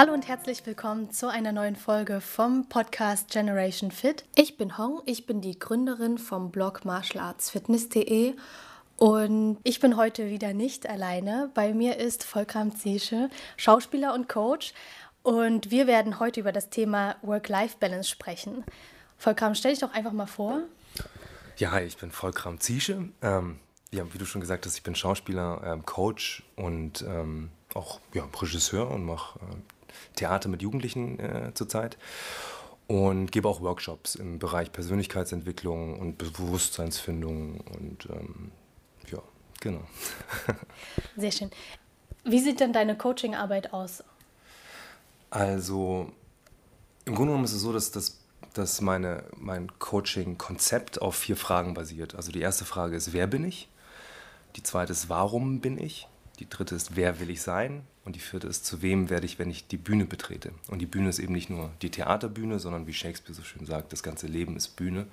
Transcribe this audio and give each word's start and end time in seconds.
Hallo 0.00 0.14
und 0.14 0.26
herzlich 0.26 0.64
willkommen 0.64 1.10
zu 1.10 1.28
einer 1.28 1.52
neuen 1.52 1.76
Folge 1.76 2.22
vom 2.22 2.66
Podcast 2.70 3.30
Generation 3.30 3.90
Fit. 3.90 4.24
Ich 4.34 4.56
bin 4.56 4.78
Hong, 4.78 5.02
ich 5.04 5.26
bin 5.26 5.42
die 5.42 5.58
Gründerin 5.58 6.16
vom 6.16 6.50
Blog 6.50 6.86
martialartsfitness.de 6.86 8.32
und 8.96 9.58
ich 9.62 9.78
bin 9.78 9.98
heute 9.98 10.30
wieder 10.30 10.54
nicht 10.54 10.88
alleine. 10.88 11.50
Bei 11.52 11.74
mir 11.74 11.98
ist 11.98 12.24
Volkram 12.24 12.74
Ziesche, 12.74 13.28
Schauspieler 13.58 14.14
und 14.14 14.26
Coach 14.26 14.72
und 15.22 15.70
wir 15.70 15.86
werden 15.86 16.18
heute 16.18 16.40
über 16.40 16.52
das 16.52 16.70
Thema 16.70 17.16
Work-Life-Balance 17.20 18.08
sprechen. 18.08 18.64
Volkram, 19.18 19.54
stell 19.54 19.72
dich 19.72 19.80
doch 19.80 19.92
einfach 19.92 20.12
mal 20.12 20.24
vor. 20.24 20.62
Ja, 21.58 21.72
hi, 21.72 21.82
ich 21.82 21.98
bin 21.98 22.10
Volkram 22.10 22.58
Ziesche. 22.58 23.10
Ähm, 23.20 23.58
ja, 23.92 24.10
wie 24.14 24.18
du 24.18 24.24
schon 24.24 24.40
gesagt 24.40 24.64
hast, 24.64 24.78
ich 24.78 24.82
bin 24.82 24.94
Schauspieler, 24.94 25.60
ähm, 25.62 25.84
Coach 25.84 26.42
und 26.56 27.02
ähm, 27.02 27.50
auch 27.74 28.00
ja, 28.14 28.26
Regisseur 28.40 28.90
und 28.90 29.04
mache 29.04 29.38
äh, 29.40 29.79
Theater 30.16 30.48
mit 30.48 30.62
Jugendlichen 30.62 31.18
äh, 31.18 31.50
zurzeit 31.54 31.98
und 32.86 33.30
gebe 33.30 33.48
auch 33.48 33.60
Workshops 33.60 34.16
im 34.16 34.38
Bereich 34.38 34.72
Persönlichkeitsentwicklung 34.72 35.98
und 35.98 36.18
Bewusstseinsfindung 36.18 37.60
und 37.60 38.08
ähm, 38.10 38.50
ja, 39.10 39.22
genau. 39.60 39.82
Sehr 41.16 41.30
schön. 41.30 41.50
Wie 42.24 42.40
sieht 42.40 42.60
denn 42.60 42.72
deine 42.72 42.96
Coachingarbeit 42.96 43.72
aus? 43.72 44.02
Also 45.30 46.10
im 47.04 47.14
Grunde 47.14 47.30
genommen 47.30 47.44
ist 47.44 47.52
es 47.52 47.62
so, 47.62 47.72
dass, 47.72 47.92
dass, 47.92 48.18
dass 48.54 48.80
meine, 48.80 49.24
mein 49.36 49.70
Coaching-Konzept 49.78 51.00
auf 51.00 51.14
vier 51.14 51.36
Fragen 51.36 51.74
basiert. 51.74 52.14
Also 52.14 52.32
die 52.32 52.40
erste 52.40 52.64
Frage 52.64 52.96
ist, 52.96 53.12
wer 53.12 53.26
bin 53.26 53.44
ich? 53.44 53.68
Die 54.56 54.62
zweite 54.62 54.92
ist, 54.92 55.08
warum 55.08 55.60
bin 55.60 55.78
ich? 55.78 56.08
Die 56.40 56.48
dritte 56.48 56.74
ist, 56.74 56.96
wer 56.96 57.20
will 57.20 57.30
ich 57.30 57.42
sein? 57.42 57.86
Und 58.04 58.16
die 58.16 58.20
vierte 58.20 58.46
ist, 58.46 58.64
zu 58.64 58.82
wem 58.82 59.10
werde 59.10 59.26
ich, 59.26 59.38
wenn 59.38 59.50
ich 59.50 59.66
die 59.66 59.76
Bühne 59.76 60.06
betrete? 60.06 60.52
Und 60.68 60.78
die 60.78 60.86
Bühne 60.86 61.10
ist 61.10 61.18
eben 61.18 61.34
nicht 61.34 61.50
nur 61.50 61.70
die 61.82 61.90
Theaterbühne, 61.90 62.58
sondern 62.58 62.86
wie 62.86 62.94
Shakespeare 62.94 63.34
so 63.34 63.42
schön 63.42 63.66
sagt, 63.66 63.92
das 63.92 64.02
ganze 64.02 64.26
Leben 64.26 64.56
ist 64.56 64.76
Bühne. 64.76 65.06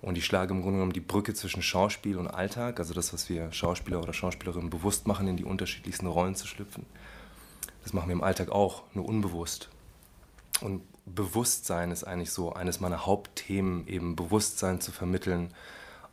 Und 0.00 0.18
ich 0.18 0.24
schlage 0.24 0.52
im 0.52 0.62
Grunde 0.62 0.76
genommen 0.76 0.92
die 0.92 1.00
Brücke 1.00 1.34
zwischen 1.34 1.62
Schauspiel 1.62 2.18
und 2.18 2.28
Alltag, 2.28 2.78
also 2.78 2.94
das, 2.94 3.12
was 3.12 3.28
wir 3.28 3.52
Schauspieler 3.52 4.00
oder 4.00 4.12
Schauspielerinnen 4.12 4.70
bewusst 4.70 5.06
machen, 5.06 5.26
in 5.26 5.36
die 5.36 5.44
unterschiedlichsten 5.44 6.06
Rollen 6.06 6.34
zu 6.34 6.46
schlüpfen. 6.46 6.86
Das 7.82 7.92
machen 7.92 8.08
wir 8.08 8.14
im 8.14 8.22
Alltag 8.22 8.50
auch, 8.50 8.82
nur 8.94 9.08
unbewusst. 9.08 9.68
Und 10.60 10.82
Bewusstsein 11.14 11.90
ist 11.90 12.04
eigentlich 12.04 12.32
so 12.32 12.52
eines 12.52 12.80
meiner 12.80 13.06
Hauptthemen, 13.06 13.86
eben 13.86 14.16
Bewusstsein 14.16 14.80
zu 14.80 14.92
vermitteln, 14.92 15.54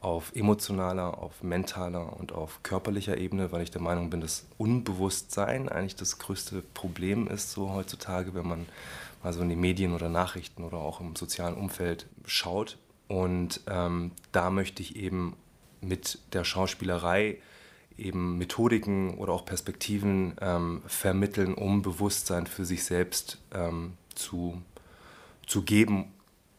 auf 0.02 0.36
emotionaler, 0.36 1.18
auf 1.18 1.42
mentaler 1.42 2.18
und 2.18 2.32
auf 2.32 2.62
körperlicher 2.64 3.18
Ebene, 3.18 3.52
weil 3.52 3.64
ich 3.64 3.72
der 3.72 3.82
Meinung 3.82 4.10
bin, 4.10 4.22
dass 4.22 4.46
Unbewusstsein 4.58 5.70
eigentlich 5.70 5.96
das 5.96 6.20
größte 6.20 6.62
Problem 6.74 7.28
ist 7.28 7.52
so 7.52 7.72
heutzutage, 7.72 8.34
wenn 8.36 8.48
man 8.48 8.66
mal 9.24 9.34
so 9.34 9.42
in 9.42 9.50
die 9.50 9.56
Medien 9.56 9.94
oder 9.94 10.10
Nachrichten 10.10 10.64
oder 10.64 10.78
auch 10.78 11.02
im 11.02 11.16
sozialen 11.16 11.56
Umfeld 11.56 12.06
schaut. 12.26 12.78
Und 13.08 13.62
ähm, 13.68 14.12
da 14.32 14.50
möchte 14.50 14.82
ich 14.82 14.96
eben 14.96 15.36
mit 15.82 16.20
der 16.34 16.44
Schauspielerei 16.44 17.38
eben 17.98 18.38
Methodiken 18.38 19.16
oder 19.18 19.34
auch 19.34 19.46
Perspektiven 19.46 20.36
ähm, 20.42 20.82
vermitteln, 20.86 21.54
um 21.54 21.82
Bewusstsein 21.82 22.46
für 22.48 22.66
sich 22.66 22.84
selbst 22.84 23.40
ähm, 23.54 23.94
zu, 24.14 24.62
zu 25.48 25.64
geben 25.64 26.12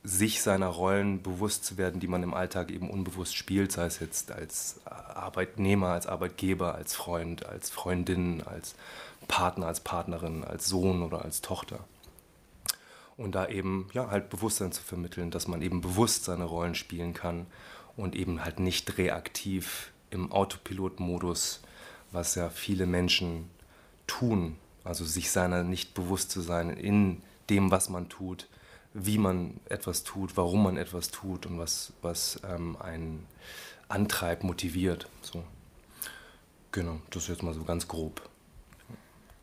sich 0.06 0.40
seiner 0.40 0.68
Rollen 0.68 1.20
bewusst 1.20 1.64
zu 1.64 1.78
werden, 1.78 1.98
die 1.98 2.06
man 2.06 2.22
im 2.22 2.32
Alltag 2.32 2.70
eben 2.70 2.88
unbewusst 2.90 3.34
spielt, 3.34 3.72
sei 3.72 3.86
es 3.86 3.98
jetzt 3.98 4.30
als 4.30 4.80
Arbeitnehmer, 4.84 5.88
als 5.88 6.06
Arbeitgeber, 6.06 6.76
als 6.76 6.94
Freund, 6.94 7.44
als 7.44 7.70
Freundin, 7.70 8.40
als 8.42 8.76
Partner, 9.26 9.66
als 9.66 9.80
Partnerin, 9.80 10.44
als 10.44 10.68
Sohn 10.68 11.02
oder 11.02 11.24
als 11.24 11.40
Tochter. 11.40 11.80
Und 13.16 13.34
da 13.34 13.48
eben 13.48 13.88
ja 13.94 14.08
halt 14.08 14.30
Bewusstsein 14.30 14.70
zu 14.70 14.82
vermitteln, 14.82 15.32
dass 15.32 15.48
man 15.48 15.60
eben 15.60 15.80
bewusst 15.80 16.24
seine 16.24 16.44
Rollen 16.44 16.76
spielen 16.76 17.12
kann 17.12 17.46
und 17.96 18.14
eben 18.14 18.44
halt 18.44 18.60
nicht 18.60 18.98
reaktiv 18.98 19.90
im 20.10 20.30
Autopilot-Modus, 20.30 21.62
was 22.12 22.36
ja 22.36 22.48
viele 22.48 22.86
Menschen 22.86 23.50
tun, 24.06 24.56
also 24.84 25.04
sich 25.04 25.32
seiner 25.32 25.64
nicht 25.64 25.94
bewusst 25.94 26.30
zu 26.30 26.42
sein 26.42 26.70
in 26.70 27.22
dem, 27.50 27.72
was 27.72 27.88
man 27.88 28.08
tut, 28.08 28.46
wie 28.98 29.18
man 29.18 29.60
etwas 29.68 30.04
tut, 30.04 30.36
warum 30.36 30.62
man 30.62 30.76
etwas 30.78 31.10
tut 31.10 31.44
und 31.46 31.58
was, 31.58 31.92
was 32.00 32.40
ähm, 32.48 32.76
einen 32.80 33.26
antreibt, 33.88 34.42
motiviert. 34.42 35.08
So. 35.20 35.44
Genau, 36.72 37.00
das 37.10 37.24
ist 37.24 37.28
jetzt 37.28 37.42
mal 37.42 37.54
so 37.54 37.64
ganz 37.64 37.86
grob. 37.88 38.22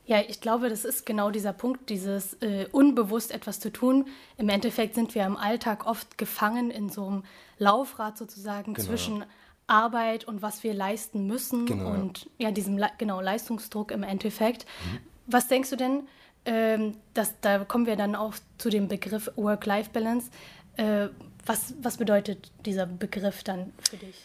Ja, 0.06 0.19
ich 0.19 0.41
glaube, 0.41 0.69
das 0.69 0.84
ist 0.84 1.06
genau 1.06 1.31
dieser 1.31 1.53
Punkt, 1.53 1.90
dieses 1.90 2.34
äh, 2.41 2.68
unbewusst 2.72 3.31
etwas 3.31 3.59
zu 3.59 3.72
tun. 3.72 4.08
Im 4.38 4.50
Endeffekt 4.50 4.96
sind 4.96 5.16
wir 5.16 5.24
im 5.25 5.38
Alltag 5.38 5.85
oft 5.85 6.18
gefangen 6.18 6.72
in 6.72 6.90
so 6.90 7.08
einem 7.08 7.24
Laufrad 7.58 8.18
sozusagen 8.18 8.74
genau. 8.74 8.88
zwischen 8.88 9.24
Arbeit 9.68 10.25
und 10.25 10.41
was 10.41 10.64
wir 10.64 10.74
leisten 10.74 11.25
müssen 11.25 11.66
genau. 11.68 11.91
und 11.91 12.30
ja, 12.38 12.52
diesem 12.52 12.84
genau 12.97 13.22
Leistungsdruck 13.22 13.91
im 13.91 14.03
Endeffekt. 14.03 14.66
Mhm. 14.66 15.00
Was 15.28 15.47
denkst 15.47 15.70
du 15.70 15.78
denn, 15.78 16.08
ähm, 16.46 16.98
das, 17.14 17.34
da 17.42 17.64
kommen 17.64 17.86
wir 17.86 17.96
dann 17.96 18.16
auch 18.16 18.36
zu 18.58 18.70
dem 18.70 18.88
Begriff 18.88 19.31
Work-Life-Balance. 19.36 20.30
Äh, 20.78 21.09
was, 21.46 21.74
was 21.81 21.98
bedeutet 21.98 22.52
dieser 22.66 22.86
Begriff 22.86 23.44
dann 23.44 23.74
für 23.90 23.98
dich? 23.98 24.16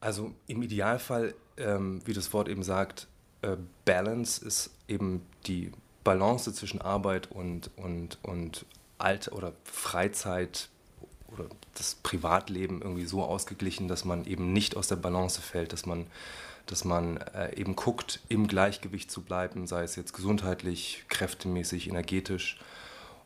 Also 0.00 0.32
im 0.46 0.62
Idealfall, 0.62 1.34
ähm, 1.56 2.00
wie 2.04 2.12
das 2.12 2.32
Wort 2.32 2.48
eben 2.48 2.62
sagt, 2.62 3.06
äh, 3.42 3.56
Balance 3.84 4.44
ist 4.44 4.70
eben 4.88 5.24
die 5.46 5.72
Balance 6.04 6.52
zwischen 6.52 6.80
Arbeit 6.80 7.30
und, 7.30 7.70
und, 7.76 8.18
und 8.22 8.64
Alt- 8.98 9.30
oder 9.32 9.52
Freizeit 9.64 10.68
oder 11.28 11.46
das 11.74 11.96
Privatleben 11.96 12.82
irgendwie 12.82 13.04
so 13.04 13.22
ausgeglichen, 13.22 13.88
dass 13.88 14.04
man 14.04 14.24
eben 14.26 14.52
nicht 14.52 14.76
aus 14.76 14.88
der 14.88 14.96
Balance 14.96 15.40
fällt, 15.40 15.72
dass 15.72 15.86
man 15.86 16.06
dass 16.66 16.84
man 16.84 17.16
äh, 17.16 17.54
eben 17.56 17.76
guckt, 17.76 18.20
im 18.28 18.46
Gleichgewicht 18.46 19.10
zu 19.10 19.22
bleiben, 19.22 19.66
sei 19.66 19.82
es 19.82 19.96
jetzt 19.96 20.12
gesundheitlich, 20.12 21.04
kräftemäßig, 21.08 21.88
energetisch. 21.88 22.58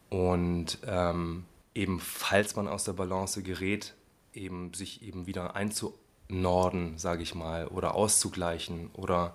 Und 0.09 0.79
ähm, 0.87 1.45
eben, 1.75 2.01
falls 2.01 2.57
man 2.57 2.69
aus 2.69 2.85
der 2.85 2.93
Balance 2.93 3.43
gerät, 3.43 3.95
eben 4.33 4.73
sich 4.75 5.03
eben 5.03 5.27
wieder 5.27 5.57
einzunorden, 5.57 6.99
sage 6.99 7.23
ich 7.23 7.35
mal, 7.35 7.67
oder 7.69 7.95
auszugleichen 7.95 8.91
oder 8.93 9.35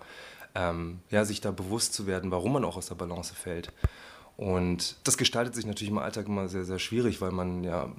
ähm, 0.56 1.00
ja, 1.10 1.26
sich 1.26 1.42
da 1.42 1.52
bewusst 1.52 1.94
zu 1.94 2.08
werden, 2.08 2.32
warum 2.32 2.54
man 2.54 2.66
auch 2.66 2.78
aus 2.78 2.88
der 2.88 2.96
Balance 2.96 3.34
fällt. 3.34 3.72
Und 4.38 4.96
das 5.04 5.18
gestaltet 5.18 5.56
sich 5.56 5.66
natürlich 5.66 5.92
im 5.92 5.98
Alltag 5.98 6.28
immer 6.28 6.48
sehr, 6.48 6.66
sehr 6.66 6.80
schwierig, 6.80 7.22
weil 7.22 7.32
man 7.32 7.64
ja, 7.64 7.90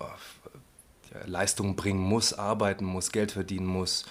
ja 1.13 1.27
Leistung 1.27 1.77
bringen 1.77 2.03
muss, 2.03 2.33
arbeiten 2.33 2.85
muss, 2.85 3.13
Geld 3.13 3.33
verdienen 3.33 3.67
muss 3.67 4.05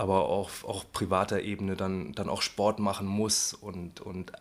aber 0.00 0.30
auch 0.30 0.48
auf 0.64 0.90
privater 0.92 1.42
Ebene 1.42 1.76
dann, 1.76 2.12
dann 2.12 2.30
auch 2.30 2.40
Sport 2.40 2.78
machen 2.78 3.06
muss 3.06 3.52
und, 3.52 4.00
und 4.00 4.30
äh, 4.30 4.36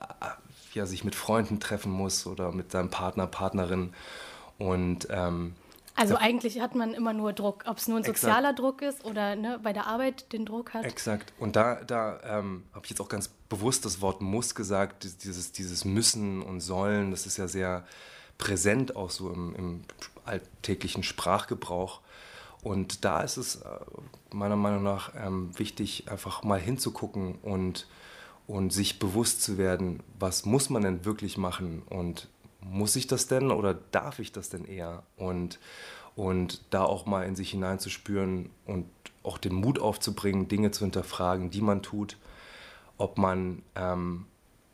ja, 0.74 0.86
sich 0.86 1.04
mit 1.04 1.16
Freunden 1.16 1.60
treffen 1.60 1.92
muss 1.92 2.26
oder 2.26 2.54
mit 2.54 2.72
seinem 2.72 2.90
Partner, 2.90 3.28
Partnerin. 3.28 3.94
Und, 4.58 5.10
ähm, 5.12 5.56
also 5.98 6.16
eigentlich 6.16 6.62
hat 6.62 6.76
man 6.76 6.94
immer 6.94 7.12
nur 7.12 7.34
Druck, 7.34 7.66
ob 7.68 7.78
es 7.78 7.90
nur 7.90 7.98
ein 7.98 8.06
sozialer 8.06 8.52
exakt. 8.52 8.60
Druck 8.60 8.82
ist 8.82 9.04
oder 9.04 9.36
ne, 9.36 9.60
bei 9.62 9.74
der 9.74 9.88
Arbeit 9.88 10.32
den 10.32 10.46
Druck 10.46 10.74
hat. 10.74 10.86
Exakt. 10.86 11.34
Und 11.40 11.58
da, 11.58 11.84
da 11.84 12.22
ähm, 12.24 12.64
habe 12.74 12.86
ich 12.86 12.92
jetzt 12.92 13.02
auch 13.02 13.10
ganz 13.10 13.28
bewusst 13.50 13.84
das 13.84 14.00
Wort 14.00 14.22
muss 14.22 14.56
gesagt, 14.56 15.04
dieses, 15.26 15.52
dieses 15.52 15.84
Müssen 15.84 16.42
und 16.42 16.62
Sollen, 16.62 17.12
das 17.12 17.26
ist 17.26 17.36
ja 17.36 17.50
sehr 17.50 17.84
präsent 18.38 18.96
auch 18.96 19.10
so 19.10 19.30
im, 19.30 19.54
im 19.56 19.82
alltäglichen 20.24 21.04
Sprachgebrauch. 21.04 22.00
Und 22.62 23.06
da 23.06 23.22
ist 23.22 23.38
es 23.38 23.58
äh, 23.58 23.80
meiner 24.32 24.58
Meinung 24.58 24.84
nach 24.84 25.14
ähm, 25.16 25.58
wichtig, 25.58 26.10
einfach 26.10 26.44
mal 26.44 26.60
hinzugucken 26.60 27.36
und, 27.36 27.88
und 28.48 28.74
sich 28.74 29.00
bewusst 29.00 29.42
zu 29.42 29.58
werden, 29.58 30.04
was 30.18 30.46
muss 30.46 30.70
man 30.70 30.82
denn 30.82 31.06
wirklich 31.06 31.38
machen 31.38 31.84
und 31.90 32.28
muss 32.62 32.96
ich 32.98 33.08
das 33.08 33.28
denn 33.28 33.52
oder 33.52 33.74
darf 33.74 34.20
ich 34.20 34.32
das 34.34 34.50
denn 34.50 34.66
eher? 34.66 35.04
Und, 35.16 35.60
und 36.16 36.62
da 36.70 36.84
auch 36.84 37.06
mal 37.06 37.24
in 37.24 37.36
sich 37.36 37.52
hineinzuspüren 37.52 38.50
und 38.66 38.90
auch 39.24 39.38
den 39.38 39.54
Mut 39.54 39.80
aufzubringen, 39.80 40.50
Dinge 40.50 40.72
zu 40.72 40.84
hinterfragen, 40.84 41.52
die 41.52 41.62
man 41.62 41.82
tut, 41.82 42.18
ob 42.98 43.18
man 43.18 43.64
ähm, 43.76 44.26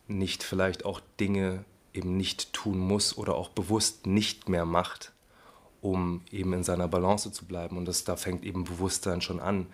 nicht 0.08 0.44
vielleicht 0.44 0.86
auch 0.86 1.02
Dinge 1.20 1.66
eben 1.94 2.18
nicht 2.18 2.54
tun 2.54 2.78
muss 2.80 3.18
oder 3.18 3.36
auch 3.36 3.50
bewusst 3.50 4.08
nicht 4.08 4.50
mehr 4.50 4.66
macht, 4.66 5.14
um 5.86 6.22
eben 6.32 6.52
in 6.54 6.64
seiner 6.64 6.88
Balance 6.88 7.32
zu 7.32 7.46
bleiben. 7.46 7.78
Und 7.78 7.86
das, 7.86 8.04
da 8.04 8.16
fängt 8.16 8.44
eben 8.44 8.64
Bewusstsein 8.64 9.22
schon 9.22 9.40
an. 9.40 9.68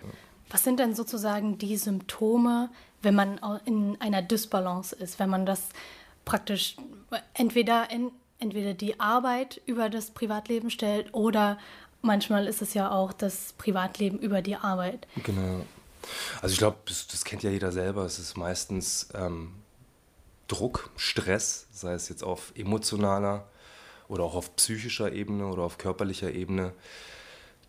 Was 0.50 0.62
sind 0.62 0.78
denn 0.78 0.94
sozusagen 0.94 1.56
die 1.56 1.76
Symptome, 1.78 2.68
wenn 3.00 3.14
man 3.14 3.40
in 3.64 3.98
einer 4.00 4.20
Dysbalance 4.20 4.94
ist, 4.94 5.18
wenn 5.18 5.30
man 5.30 5.46
das 5.46 5.70
praktisch 6.26 6.76
entweder, 7.32 7.90
in, 7.90 8.10
entweder 8.38 8.74
die 8.74 9.00
Arbeit 9.00 9.62
über 9.64 9.88
das 9.88 10.10
Privatleben 10.10 10.68
stellt 10.68 11.14
oder 11.14 11.58
manchmal 12.02 12.46
ist 12.46 12.60
es 12.60 12.74
ja 12.74 12.90
auch 12.90 13.14
das 13.14 13.54
Privatleben 13.56 14.18
über 14.18 14.42
die 14.42 14.56
Arbeit. 14.56 15.06
Genau. 15.24 15.64
Also 16.42 16.52
ich 16.52 16.58
glaube, 16.58 16.76
das, 16.84 17.06
das, 17.06 17.24
kennt 17.24 17.42
ja 17.42 17.50
jeder 17.50 17.72
selber. 17.72 18.04
Es 18.04 18.18
ist 18.18 18.36
meistens 18.36 19.08
ähm, 19.14 19.52
Druck, 20.48 20.90
Stress, 20.96 21.68
sei 21.72 21.94
es 21.94 22.08
jetzt 22.10 22.22
auf 22.22 22.52
emotionaler 22.54 23.46
oder 24.08 24.24
auch 24.24 24.34
auf 24.34 24.56
psychischer 24.56 25.12
Ebene 25.12 25.46
oder 25.46 25.62
auf 25.62 25.78
körperlicher 25.78 26.32
Ebene, 26.32 26.72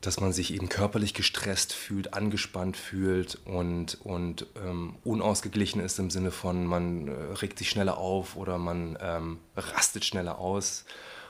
dass 0.02 0.20
man 0.20 0.34
sich 0.34 0.54
eben 0.54 0.68
körperlich 0.68 1.14
gestresst 1.14 1.72
fühlt, 1.72 2.14
angespannt 2.14 2.76
fühlt 2.76 3.40
und, 3.46 4.00
und 4.04 4.48
ähm, 4.64 4.96
unausgeglichen 5.06 5.82
ist 5.82 5.98
im 5.98 6.10
Sinne 6.10 6.32
von, 6.32 6.66
man 6.66 7.08
äh, 7.08 7.12
regt 7.42 7.58
sich 7.58 7.70
schneller 7.70 7.98
auf 7.98 8.36
oder 8.36 8.58
man 8.58 8.98
ähm, 9.02 9.40
rastet 9.56 10.04
schneller 10.04 10.40
aus. 10.40 10.84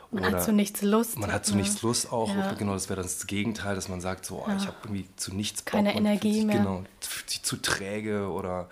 Man 0.10 0.26
hat 0.26 0.44
zu 0.44 0.52
nichts 0.52 0.82
Lust. 0.84 1.18
Man 1.18 1.32
hat 1.32 1.46
zu 1.46 1.56
nichts 1.56 1.82
Lust 1.82 2.12
auch. 2.12 2.30
Ja. 2.30 2.54
Genau, 2.54 2.74
das 2.74 2.88
wäre 2.88 3.02
das 3.02 3.26
Gegenteil, 3.26 3.74
dass 3.74 3.90
man 3.90 4.00
sagt, 4.00 4.26
so, 4.26 4.46
oh, 4.48 4.52
ich 4.58 4.68
habe 4.68 4.78
irgendwie 4.84 5.08
zu 5.16 5.34
nichts 5.34 5.64
Bock. 5.64 5.72
Keine 5.72 5.96
Energie 5.96 6.34
sich, 6.34 6.46
mehr. 6.46 6.58
Genau, 6.58 6.84
fühlt 7.00 7.30
sich 7.30 7.44
zu 7.44 7.58
träge 7.58 8.28
oder, 8.30 8.70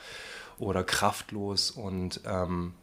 oder 0.60 0.84
kraftlos 0.84 1.72
und 1.72 2.22
ähm, 2.26 2.74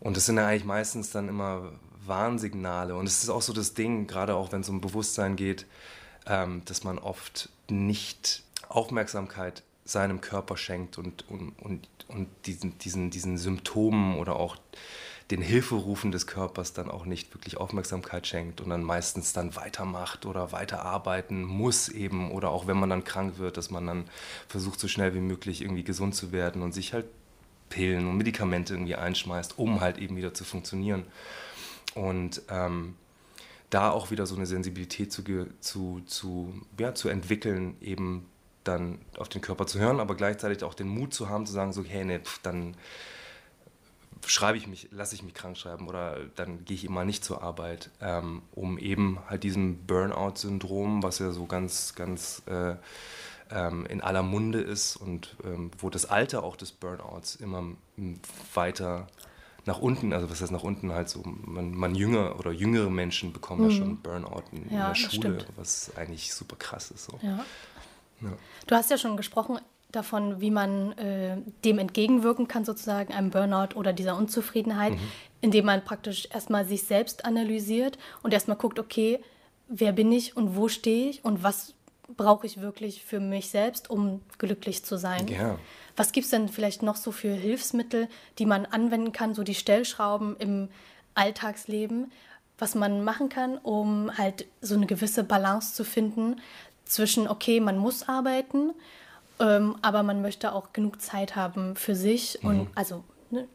und 0.00 0.16
das 0.16 0.26
sind 0.26 0.36
ja 0.36 0.46
eigentlich 0.46 0.64
meistens 0.64 1.10
dann 1.10 1.28
immer 1.28 1.72
Warnsignale. 2.08 2.94
Und 2.94 3.06
es 3.06 3.22
ist 3.22 3.30
auch 3.30 3.42
so 3.42 3.52
das 3.52 3.74
Ding, 3.74 4.06
gerade 4.06 4.34
auch 4.34 4.52
wenn 4.52 4.62
es 4.62 4.68
um 4.68 4.80
Bewusstsein 4.80 5.36
geht, 5.36 5.66
ähm, 6.26 6.62
dass 6.64 6.84
man 6.84 6.98
oft 6.98 7.48
nicht 7.68 8.42
Aufmerksamkeit 8.68 9.62
seinem 9.84 10.20
Körper 10.20 10.56
schenkt 10.56 10.98
und, 10.98 11.28
und, 11.30 11.52
und, 11.60 11.88
und 12.08 12.28
diesen, 12.46 12.78
diesen, 12.78 13.10
diesen 13.10 13.38
Symptomen 13.38 14.16
oder 14.16 14.36
auch 14.36 14.56
den 15.30 15.42
Hilferufen 15.42 16.10
des 16.10 16.26
Körpers 16.26 16.72
dann 16.72 16.90
auch 16.90 17.04
nicht 17.04 17.34
wirklich 17.34 17.58
Aufmerksamkeit 17.58 18.26
schenkt 18.26 18.60
und 18.60 18.70
dann 18.70 18.82
meistens 18.82 19.32
dann 19.32 19.56
weitermacht 19.56 20.24
oder 20.24 20.52
weiterarbeiten 20.52 21.44
muss 21.44 21.88
eben 21.88 22.30
oder 22.30 22.50
auch 22.50 22.66
wenn 22.66 22.78
man 22.78 22.88
dann 22.88 23.04
krank 23.04 23.38
wird, 23.38 23.56
dass 23.56 23.70
man 23.70 23.86
dann 23.86 24.04
versucht 24.48 24.80
so 24.80 24.88
schnell 24.88 25.14
wie 25.14 25.20
möglich 25.20 25.60
irgendwie 25.60 25.84
gesund 25.84 26.14
zu 26.14 26.32
werden 26.32 26.62
und 26.62 26.72
sich 26.72 26.94
halt 26.94 27.06
Pillen 27.68 28.08
und 28.08 28.16
Medikamente 28.16 28.72
irgendwie 28.74 28.94
einschmeißt, 28.94 29.58
um 29.58 29.80
halt 29.80 29.98
eben 29.98 30.16
wieder 30.16 30.32
zu 30.32 30.44
funktionieren. 30.44 31.04
Und 31.94 32.42
ähm, 32.48 32.96
da 33.70 33.90
auch 33.90 34.10
wieder 34.10 34.26
so 34.26 34.34
eine 34.36 34.46
Sensibilität 34.46 35.12
zu, 35.12 35.22
zu, 35.60 36.00
zu, 36.06 36.54
ja, 36.78 36.94
zu 36.94 37.08
entwickeln, 37.08 37.76
eben 37.80 38.26
dann 38.64 38.98
auf 39.16 39.28
den 39.28 39.40
Körper 39.40 39.66
zu 39.66 39.78
hören, 39.78 40.00
aber 40.00 40.14
gleichzeitig 40.14 40.64
auch 40.64 40.74
den 40.74 40.88
Mut 40.88 41.14
zu 41.14 41.28
haben, 41.28 41.46
zu 41.46 41.52
sagen, 41.52 41.72
so, 41.72 41.84
hey, 41.84 42.04
nee, 42.04 42.18
pf, 42.18 42.40
dann 42.42 42.76
schreibe 44.26 44.58
ich 44.58 44.66
mich, 44.66 44.88
lasse 44.90 45.14
ich 45.14 45.22
mich 45.22 45.34
krank 45.34 45.56
schreiben 45.56 45.88
oder 45.88 46.18
dann 46.34 46.64
gehe 46.64 46.74
ich 46.74 46.84
immer 46.84 47.04
nicht 47.04 47.24
zur 47.24 47.42
Arbeit, 47.42 47.90
ähm, 48.00 48.42
um 48.52 48.78
eben 48.78 49.18
halt 49.28 49.44
diesem 49.44 49.86
Burnout-Syndrom, 49.86 51.02
was 51.02 51.18
ja 51.18 51.30
so 51.30 51.46
ganz, 51.46 51.94
ganz 51.94 52.42
äh, 52.46 52.74
ähm, 53.50 53.86
in 53.86 54.00
aller 54.00 54.22
Munde 54.22 54.60
ist 54.60 54.96
und 54.96 55.36
ähm, 55.44 55.70
wo 55.78 55.88
das 55.88 56.06
Alter 56.06 56.42
auch 56.42 56.56
des 56.56 56.72
Burnouts 56.72 57.36
immer 57.36 57.64
weiter 58.54 59.06
nach 59.64 59.78
unten, 59.78 60.12
also 60.12 60.30
was 60.30 60.40
heißt 60.40 60.52
nach 60.52 60.62
unten 60.62 60.92
halt 60.92 61.08
so, 61.08 61.22
man, 61.24 61.74
man 61.74 61.94
jünger 61.94 62.38
oder 62.38 62.52
jüngere 62.52 62.90
Menschen 62.90 63.32
bekommen 63.32 63.64
mhm. 63.64 63.70
ja 63.70 63.76
schon 63.76 63.96
Burnout 63.98 64.44
in, 64.52 64.72
ja, 64.72 64.88
der 64.88 64.94
Schule, 64.94 65.44
was 65.56 65.92
eigentlich 65.96 66.32
super 66.32 66.56
krass 66.56 66.90
ist. 66.90 67.04
So. 67.04 67.18
Ja. 67.22 67.44
Ja. 68.20 68.32
Du 68.66 68.74
hast 68.74 68.90
ja 68.90 68.98
schon 68.98 69.16
gesprochen 69.16 69.58
davon, 69.90 70.40
wie 70.40 70.50
man 70.50 70.92
äh, 70.98 71.38
dem 71.64 71.78
entgegenwirken 71.78 72.48
kann, 72.48 72.64
sozusagen 72.64 73.12
einem 73.12 73.30
Burnout 73.30 73.74
oder 73.74 73.92
dieser 73.92 74.16
Unzufriedenheit, 74.16 74.92
mhm. 74.92 75.00
indem 75.40 75.66
man 75.66 75.84
praktisch 75.84 76.28
erstmal 76.32 76.66
sich 76.66 76.82
selbst 76.82 77.24
analysiert 77.24 77.98
und 78.22 78.34
erstmal 78.34 78.56
guckt, 78.56 78.78
okay, 78.78 79.20
wer 79.68 79.92
bin 79.92 80.12
ich 80.12 80.36
und 80.36 80.56
wo 80.56 80.68
stehe 80.68 81.10
ich 81.10 81.24
und 81.24 81.42
was 81.42 81.74
brauche 82.16 82.46
ich 82.46 82.60
wirklich 82.60 83.04
für 83.04 83.20
mich 83.20 83.50
selbst, 83.50 83.90
um 83.90 84.22
glücklich 84.38 84.84
zu 84.84 84.96
sein. 84.96 85.28
Ja. 85.28 85.58
Was 85.98 86.12
gibt 86.12 86.26
es 86.26 86.30
denn 86.30 86.48
vielleicht 86.48 86.84
noch 86.84 86.94
so 86.94 87.10
für 87.10 87.32
Hilfsmittel, 87.32 88.08
die 88.38 88.46
man 88.46 88.66
anwenden 88.66 89.10
kann, 89.10 89.34
so 89.34 89.42
die 89.42 89.56
Stellschrauben 89.56 90.36
im 90.36 90.68
Alltagsleben, 91.14 92.12
was 92.56 92.76
man 92.76 93.02
machen 93.02 93.28
kann, 93.28 93.58
um 93.58 94.16
halt 94.16 94.46
so 94.60 94.76
eine 94.76 94.86
gewisse 94.86 95.24
Balance 95.24 95.74
zu 95.74 95.82
finden 95.82 96.40
zwischen, 96.84 97.26
okay, 97.26 97.58
man 97.58 97.78
muss 97.78 98.08
arbeiten, 98.08 98.74
ähm, 99.40 99.76
aber 99.82 100.04
man 100.04 100.22
möchte 100.22 100.52
auch 100.52 100.72
genug 100.72 101.02
Zeit 101.02 101.34
haben 101.34 101.74
für 101.74 101.96
sich 101.96 102.38
mhm. 102.42 102.48
und 102.48 102.68
also 102.76 103.02
ne, 103.30 103.48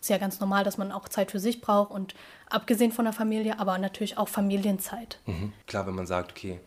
ist 0.00 0.08
ja 0.08 0.16
ganz 0.16 0.40
normal, 0.40 0.64
dass 0.64 0.78
man 0.78 0.92
auch 0.92 1.10
Zeit 1.10 1.30
für 1.30 1.40
sich 1.40 1.60
braucht 1.60 1.90
und 1.90 2.14
abgesehen 2.48 2.92
von 2.92 3.04
der 3.04 3.12
Familie, 3.12 3.58
aber 3.58 3.76
natürlich 3.76 4.16
auch 4.16 4.30
Familienzeit. 4.30 5.18
Mhm. 5.26 5.52
Klar, 5.66 5.86
wenn 5.86 5.94
man 5.94 6.06
sagt, 6.06 6.30
okay, 6.32 6.58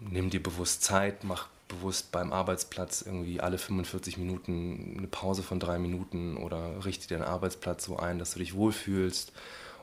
nimm 0.00 0.30
dir 0.30 0.42
bewusst 0.42 0.82
Zeit, 0.82 1.22
mach 1.22 1.48
bewusst 1.68 2.10
beim 2.10 2.32
Arbeitsplatz 2.32 3.02
irgendwie 3.02 3.40
alle 3.40 3.58
45 3.58 4.16
Minuten 4.16 4.96
eine 4.98 5.06
Pause 5.06 5.42
von 5.42 5.60
drei 5.60 5.78
Minuten 5.78 6.36
oder 6.36 6.84
richte 6.84 7.06
dir 7.06 7.18
den 7.18 7.26
Arbeitsplatz 7.26 7.84
so 7.84 7.98
ein, 7.98 8.18
dass 8.18 8.32
du 8.32 8.38
dich 8.38 8.54
wohlfühlst 8.54 9.32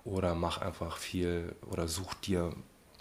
oder 0.03 0.35
mach 0.35 0.59
einfach 0.59 0.97
viel 0.97 1.55
oder 1.69 1.87
such 1.87 2.15
dir 2.15 2.51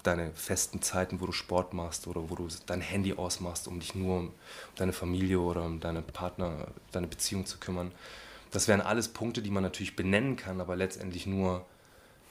deine 0.03 0.31
festen 0.33 0.81
Zeiten, 0.81 1.19
wo 1.19 1.25
du 1.25 1.31
Sport 1.31 1.73
machst 1.73 2.07
oder 2.07 2.29
wo 2.29 2.35
du 2.35 2.47
dein 2.67 2.81
Handy 2.81 3.13
ausmachst, 3.13 3.67
um 3.67 3.79
dich 3.79 3.95
nur 3.95 4.19
um 4.19 4.33
deine 4.75 4.93
Familie 4.93 5.39
oder 5.39 5.63
um 5.63 5.79
deine 5.79 6.01
Partner, 6.01 6.67
deine 6.91 7.07
Beziehung 7.07 7.45
zu 7.45 7.57
kümmern. 7.57 7.91
Das 8.51 8.67
wären 8.67 8.81
alles 8.81 9.07
Punkte, 9.07 9.41
die 9.41 9.49
man 9.49 9.63
natürlich 9.63 9.95
benennen 9.95 10.35
kann, 10.35 10.61
aber 10.61 10.75
letztendlich 10.75 11.25
nur 11.25 11.65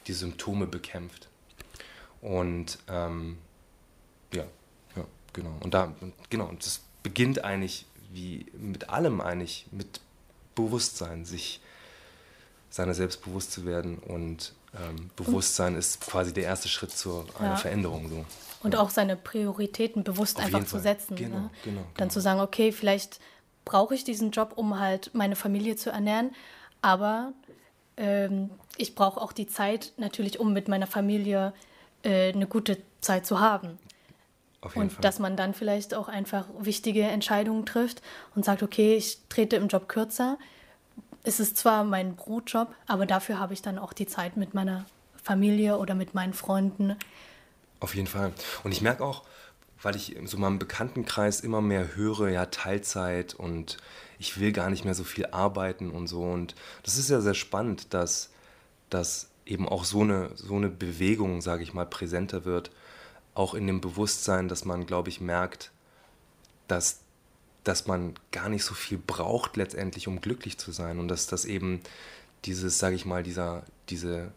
die 0.07 0.13
Symptome 0.13 0.67
bekämpft. 0.67 1.29
Und 2.21 2.79
ähm, 2.89 3.39
ja, 4.33 4.45
Genau. 5.35 5.55
Und 5.61 5.75
da, 5.75 5.93
genau, 6.31 6.47
und 6.47 6.65
das 6.65 6.81
beginnt 7.03 7.45
eigentlich 7.45 7.87
wie 8.13 8.47
mit 8.57 8.89
allem 8.89 9.21
eigentlich, 9.21 9.67
mit 9.71 10.01
Bewusstsein, 10.55 11.25
sich 11.25 11.61
seiner 12.71 12.95
selbst 12.95 13.23
bewusst 13.25 13.53
zu 13.53 13.67
werden 13.67 13.99
und 13.99 14.55
ähm, 14.75 15.11
Bewusstsein 15.15 15.77
ist 15.77 16.01
quasi 16.01 16.33
der 16.33 16.45
erste 16.45 16.69
Schritt 16.69 16.91
zu 16.91 17.25
einer 17.39 17.51
ja. 17.51 17.57
Veränderung. 17.57 18.09
So. 18.09 18.25
Und 18.63 18.75
ja. 18.75 18.81
auch 18.81 18.91
seine 18.91 19.17
Prioritäten 19.17 20.03
bewusst 20.03 20.39
Auf 20.39 20.45
einfach 20.45 20.65
zu 20.65 20.81
setzen. 20.81 21.15
Genau, 21.17 21.37
ne? 21.37 21.51
genau, 21.63 21.81
Dann 21.81 21.95
genau. 21.95 22.11
zu 22.11 22.21
sagen, 22.21 22.41
okay, 22.41 22.73
vielleicht 22.73 23.21
brauche 23.65 23.95
ich 23.95 24.05
diesen 24.05 24.31
Job, 24.31 24.53
um 24.57 24.79
halt 24.79 25.11
meine 25.15 25.37
Familie 25.37 25.77
zu 25.77 25.91
ernähren, 25.91 26.33
aber 26.83 27.33
ähm, 27.97 28.51
ich 28.77 28.95
brauche 28.95 29.21
auch 29.21 29.33
die 29.33 29.47
Zeit 29.47 29.93
natürlich, 29.97 30.41
um 30.41 30.53
mit 30.53 30.69
meiner 30.69 30.87
Familie 30.87 31.53
äh, 32.03 32.33
eine 32.33 32.47
gute 32.47 32.79
Zeit 33.01 33.27
zu 33.27 33.39
haben 33.41 33.79
und 34.75 34.93
Fall. 34.93 35.03
dass 35.03 35.19
man 35.19 35.37
dann 35.37 35.55
vielleicht 35.55 35.95
auch 35.95 36.09
einfach 36.09 36.47
wichtige 36.59 37.03
Entscheidungen 37.03 37.67
trifft 37.67 38.03
und 38.35 38.45
sagt, 38.45 38.63
okay, 38.63 38.97
ich 38.97 39.19
trete 39.29 39.57
im 39.57 39.69
Job 39.69 39.89
kürzer. 39.89 40.39
Es 41.23 41.41
ist 41.41 41.57
zwar 41.57 41.85
mein 41.85 42.17
Brotjob, 42.17 42.75
aber 42.87 43.07
dafür 43.07 43.39
habe 43.39 43.55
ich 43.55 43.63
dann 43.63 43.79
auch 43.79 43.93
die 43.93 44.07
Zeit 44.07 44.37
mit 44.37 44.55
meiner 44.55 44.85
Familie 45.23 45.79
oder 45.79 45.95
mit 45.95 46.15
meinen 46.15 46.35
Freunden. 46.35 46.97
Auf 47.81 47.95
jeden 47.95 48.07
Fall. 48.07 48.33
Und 48.63 48.73
ich 48.73 48.83
merke 48.83 49.05
auch, 49.05 49.23
weil 49.83 49.97
ich 49.97 50.17
so 50.25 50.39
meinem 50.39 50.59
Bekanntenkreis 50.59 51.41
immer 51.41 51.61
mehr 51.61 51.95
höre, 51.95 52.29
ja, 52.29 52.47
Teilzeit 52.47 53.35
und 53.35 53.77
ich 54.19 54.41
will 54.41 54.53
gar 54.53 54.71
nicht 54.71 54.85
mehr 54.85 54.95
so 54.95 55.05
viel 55.05 55.27
arbeiten 55.27 55.91
und 55.91 56.07
so. 56.07 56.23
Und 56.23 56.55
das 56.83 56.97
ist 56.97 57.11
ja 57.11 57.21
sehr 57.21 57.35
spannend, 57.35 57.93
dass, 57.93 58.31
dass 58.89 59.29
eben 59.45 59.69
auch 59.69 59.85
so 59.85 60.01
eine, 60.01 60.31
so 60.35 60.57
eine 60.57 60.69
Bewegung, 60.69 61.41
sage 61.43 61.63
ich 61.63 61.75
mal, 61.75 61.87
präsenter 61.87 62.45
wird 62.45 62.71
auch 63.35 63.55
in 63.55 63.67
dem 63.67 63.81
Bewusstsein, 63.81 64.49
dass 64.49 64.65
man, 64.65 64.87
glaube 64.87 65.09
ich, 65.09 65.21
merkt, 65.21 65.73
dass, 66.69 67.01
dass 67.65 67.87
man 67.87 68.15
gar 68.33 68.49
nicht 68.49 68.65
so 68.65 68.75
viel 68.75 68.99
braucht 68.99 69.57
letztendlich, 69.57 70.09
um 70.09 70.21
glücklich 70.21 70.59
zu 70.59 70.73
sein. 70.73 70.99
Und 70.99 71.09
dass 71.09 71.27
das 71.27 71.45
eben 71.45 71.81
dieses, 72.45 72.79
sage 72.79 72.95
ich 72.95 73.05
mal, 73.05 73.23
dieser, 73.23 73.65
diese, 73.89 74.33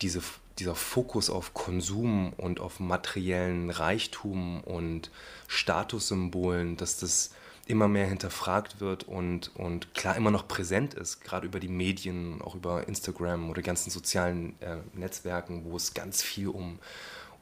diese, 0.00 0.22
dieser 0.58 0.74
Fokus 0.74 1.30
auf 1.30 1.54
Konsum 1.54 2.32
und 2.34 2.60
auf 2.60 2.80
materiellen 2.80 3.70
Reichtum 3.70 4.62
und 4.64 5.10
Statussymbolen, 5.46 6.76
dass 6.76 6.96
das 6.96 7.30
immer 7.66 7.86
mehr 7.86 8.06
hinterfragt 8.06 8.80
wird 8.80 9.04
und, 9.04 9.54
und 9.54 9.94
klar 9.94 10.16
immer 10.16 10.30
noch 10.32 10.48
präsent 10.48 10.94
ist, 10.94 11.20
gerade 11.20 11.46
über 11.46 11.60
die 11.60 11.68
Medien, 11.68 12.42
auch 12.42 12.56
über 12.56 12.88
Instagram 12.88 13.50
oder 13.50 13.62
ganzen 13.62 13.90
sozialen 13.90 14.60
äh, 14.60 14.78
Netzwerken, 14.94 15.64
wo 15.64 15.76
es 15.76 15.94
ganz 15.94 16.22
viel 16.22 16.48
um 16.48 16.80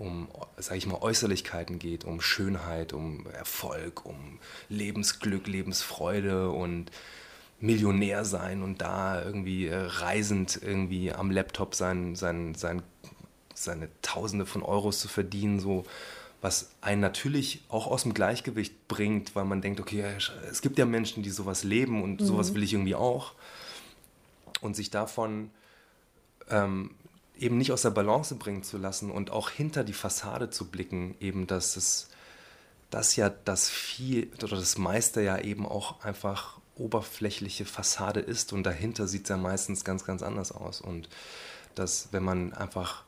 um, 0.00 0.28
sage 0.56 0.78
ich 0.78 0.86
mal, 0.86 1.00
Äußerlichkeiten 1.00 1.78
geht, 1.78 2.04
um 2.04 2.22
Schönheit, 2.22 2.94
um 2.94 3.26
Erfolg, 3.26 4.06
um 4.06 4.38
Lebensglück, 4.70 5.46
Lebensfreude 5.46 6.50
und 6.50 6.90
Millionär 7.60 8.24
sein 8.24 8.62
und 8.62 8.80
da 8.80 9.22
irgendwie 9.22 9.66
äh, 9.66 9.76
reisend 9.76 10.58
irgendwie 10.62 11.12
am 11.12 11.30
Laptop 11.30 11.74
sein, 11.74 12.16
sein, 12.16 12.54
sein, 12.54 12.82
seine 13.54 13.88
Tausende 14.00 14.46
von 14.46 14.62
Euros 14.62 15.00
zu 15.00 15.08
verdienen, 15.08 15.60
so 15.60 15.84
was 16.40 16.70
einen 16.80 17.02
natürlich 17.02 17.62
auch 17.68 17.86
aus 17.86 18.04
dem 18.04 18.14
Gleichgewicht 18.14 18.88
bringt, 18.88 19.36
weil 19.36 19.44
man 19.44 19.60
denkt, 19.60 19.78
okay, 19.80 20.02
es 20.50 20.62
gibt 20.62 20.78
ja 20.78 20.86
Menschen, 20.86 21.22
die 21.22 21.28
sowas 21.28 21.62
leben 21.62 22.02
und 22.02 22.22
mhm. 22.22 22.24
sowas 22.24 22.54
will 22.54 22.62
ich 22.62 22.72
irgendwie 22.72 22.94
auch. 22.94 23.34
Und 24.62 24.74
sich 24.74 24.88
davon 24.90 25.50
ähm, 26.48 26.92
eben 27.40 27.58
nicht 27.58 27.72
aus 27.72 27.82
der 27.82 27.90
Balance 27.90 28.34
bringen 28.36 28.62
zu 28.62 28.78
lassen 28.78 29.10
und 29.10 29.30
auch 29.30 29.50
hinter 29.50 29.84
die 29.84 29.92
Fassade 29.92 30.50
zu 30.50 30.70
blicken, 30.70 31.16
eben 31.20 31.46
dass 31.46 31.76
es 31.76 32.08
das 32.90 33.16
ja 33.16 33.30
das 33.30 33.68
viel 33.68 34.30
oder 34.42 34.56
das 34.56 34.76
meiste 34.76 35.22
ja 35.22 35.38
eben 35.38 35.66
auch 35.66 36.04
einfach 36.04 36.58
oberflächliche 36.80 37.64
Fassade 37.64 38.20
ist 38.20 38.52
und 38.52 38.64
dahinter 38.64 39.06
sieht 39.06 39.24
es 39.24 39.28
ja 39.28 39.36
meistens 39.36 39.84
ganz, 39.84 40.04
ganz 40.04 40.22
anders 40.22 40.50
aus. 40.50 40.80
Und 40.80 41.08
dass, 41.74 42.08
wenn 42.12 42.24
man 42.24 42.52
einfach, 42.54 43.04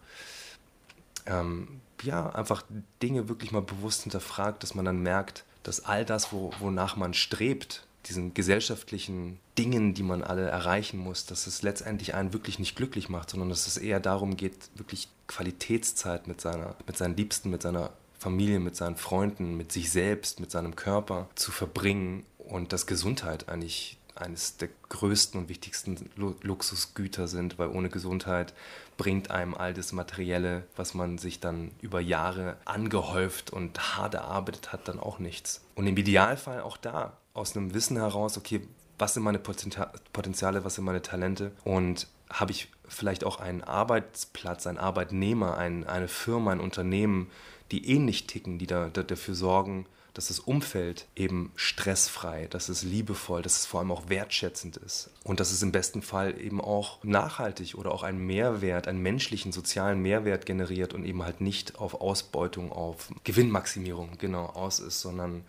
ähm, 1.26 1.80
ja, 2.02 2.28
einfach 2.30 2.62
Dinge 3.02 3.28
wirklich 3.28 3.50
mal 3.50 3.62
bewusst 3.62 4.02
hinterfragt, 4.02 4.62
dass 4.62 4.74
man 4.74 4.84
dann 4.84 5.00
merkt, 5.00 5.44
dass 5.62 5.84
all 5.84 6.04
das, 6.04 6.32
wo, 6.32 6.52
wonach 6.60 6.96
man 6.96 7.14
strebt, 7.14 7.86
diesen 8.06 8.34
gesellschaftlichen 8.34 9.38
Dingen, 9.58 9.94
die 9.94 10.02
man 10.02 10.22
alle 10.22 10.48
erreichen 10.48 10.98
muss, 10.98 11.26
dass 11.26 11.46
es 11.46 11.62
letztendlich 11.62 12.14
einen 12.14 12.32
wirklich 12.32 12.58
nicht 12.58 12.76
glücklich 12.76 13.08
macht, 13.08 13.30
sondern 13.30 13.48
dass 13.48 13.66
es 13.66 13.76
eher 13.76 14.00
darum 14.00 14.36
geht, 14.36 14.56
wirklich 14.74 15.08
Qualitätszeit 15.28 16.26
mit, 16.26 16.40
seiner, 16.40 16.74
mit 16.86 16.96
seinen 16.96 17.16
Liebsten, 17.16 17.50
mit 17.50 17.62
seiner 17.62 17.90
Familie, 18.18 18.60
mit 18.60 18.76
seinen 18.76 18.96
Freunden, 18.96 19.56
mit 19.56 19.72
sich 19.72 19.90
selbst, 19.90 20.40
mit 20.40 20.50
seinem 20.50 20.76
Körper 20.76 21.28
zu 21.34 21.50
verbringen 21.50 22.24
und 22.38 22.72
dass 22.72 22.86
Gesundheit 22.86 23.48
eigentlich 23.48 23.98
eines 24.14 24.56
der 24.58 24.68
größten 24.88 25.40
und 25.40 25.48
wichtigsten 25.48 26.10
Luxusgüter 26.16 27.28
sind, 27.28 27.58
weil 27.58 27.68
ohne 27.68 27.88
Gesundheit 27.88 28.52
bringt 28.98 29.30
einem 29.30 29.54
all 29.54 29.74
das 29.74 29.92
Materielle, 29.92 30.64
was 30.76 30.94
man 30.94 31.18
sich 31.18 31.40
dann 31.40 31.72
über 31.80 32.00
Jahre 32.00 32.56
angehäuft 32.64 33.50
und 33.50 33.96
hart 33.96 34.14
erarbeitet 34.14 34.72
hat, 34.72 34.86
dann 34.88 35.00
auch 35.00 35.18
nichts. 35.18 35.62
Und 35.74 35.86
im 35.86 35.96
Idealfall 35.96 36.60
auch 36.60 36.76
da, 36.76 37.16
aus 37.34 37.56
einem 37.56 37.74
Wissen 37.74 37.96
heraus, 37.96 38.36
okay, 38.36 38.62
was 38.98 39.14
sind 39.14 39.22
meine 39.22 39.38
Potenziale, 39.38 40.64
was 40.64 40.74
sind 40.74 40.84
meine 40.84 41.02
Talente? 41.02 41.52
Und 41.64 42.06
habe 42.30 42.52
ich 42.52 42.68
vielleicht 42.88 43.24
auch 43.24 43.40
einen 43.40 43.62
Arbeitsplatz, 43.62 44.66
einen 44.66 44.78
Arbeitnehmer, 44.78 45.56
ein, 45.56 45.86
eine 45.86 46.08
Firma, 46.08 46.52
ein 46.52 46.60
Unternehmen, 46.60 47.30
die 47.70 47.90
ähnlich 47.90 48.26
ticken, 48.26 48.58
die 48.58 48.66
da, 48.66 48.88
da, 48.90 49.02
dafür 49.02 49.34
sorgen, 49.34 49.86
dass 50.14 50.28
das 50.28 50.40
Umfeld 50.40 51.06
eben 51.16 51.52
stressfrei, 51.56 52.46
dass 52.48 52.68
es 52.68 52.82
liebevoll, 52.82 53.40
dass 53.40 53.56
es 53.56 53.66
vor 53.66 53.80
allem 53.80 53.90
auch 53.90 54.10
wertschätzend 54.10 54.76
ist. 54.76 55.10
Und 55.24 55.40
dass 55.40 55.52
es 55.52 55.62
im 55.62 55.72
besten 55.72 56.02
Fall 56.02 56.38
eben 56.38 56.60
auch 56.60 57.02
nachhaltig 57.02 57.76
oder 57.76 57.92
auch 57.92 58.02
einen 58.02 58.26
Mehrwert, 58.26 58.88
einen 58.88 59.00
menschlichen, 59.00 59.52
sozialen 59.52 60.00
Mehrwert 60.02 60.44
generiert 60.44 60.92
und 60.92 61.04
eben 61.04 61.22
halt 61.22 61.40
nicht 61.40 61.78
auf 61.78 62.00
Ausbeutung, 62.00 62.72
auf 62.72 63.08
Gewinnmaximierung 63.24 64.18
genau 64.18 64.46
aus 64.46 64.80
ist, 64.80 65.00
sondern 65.00 65.44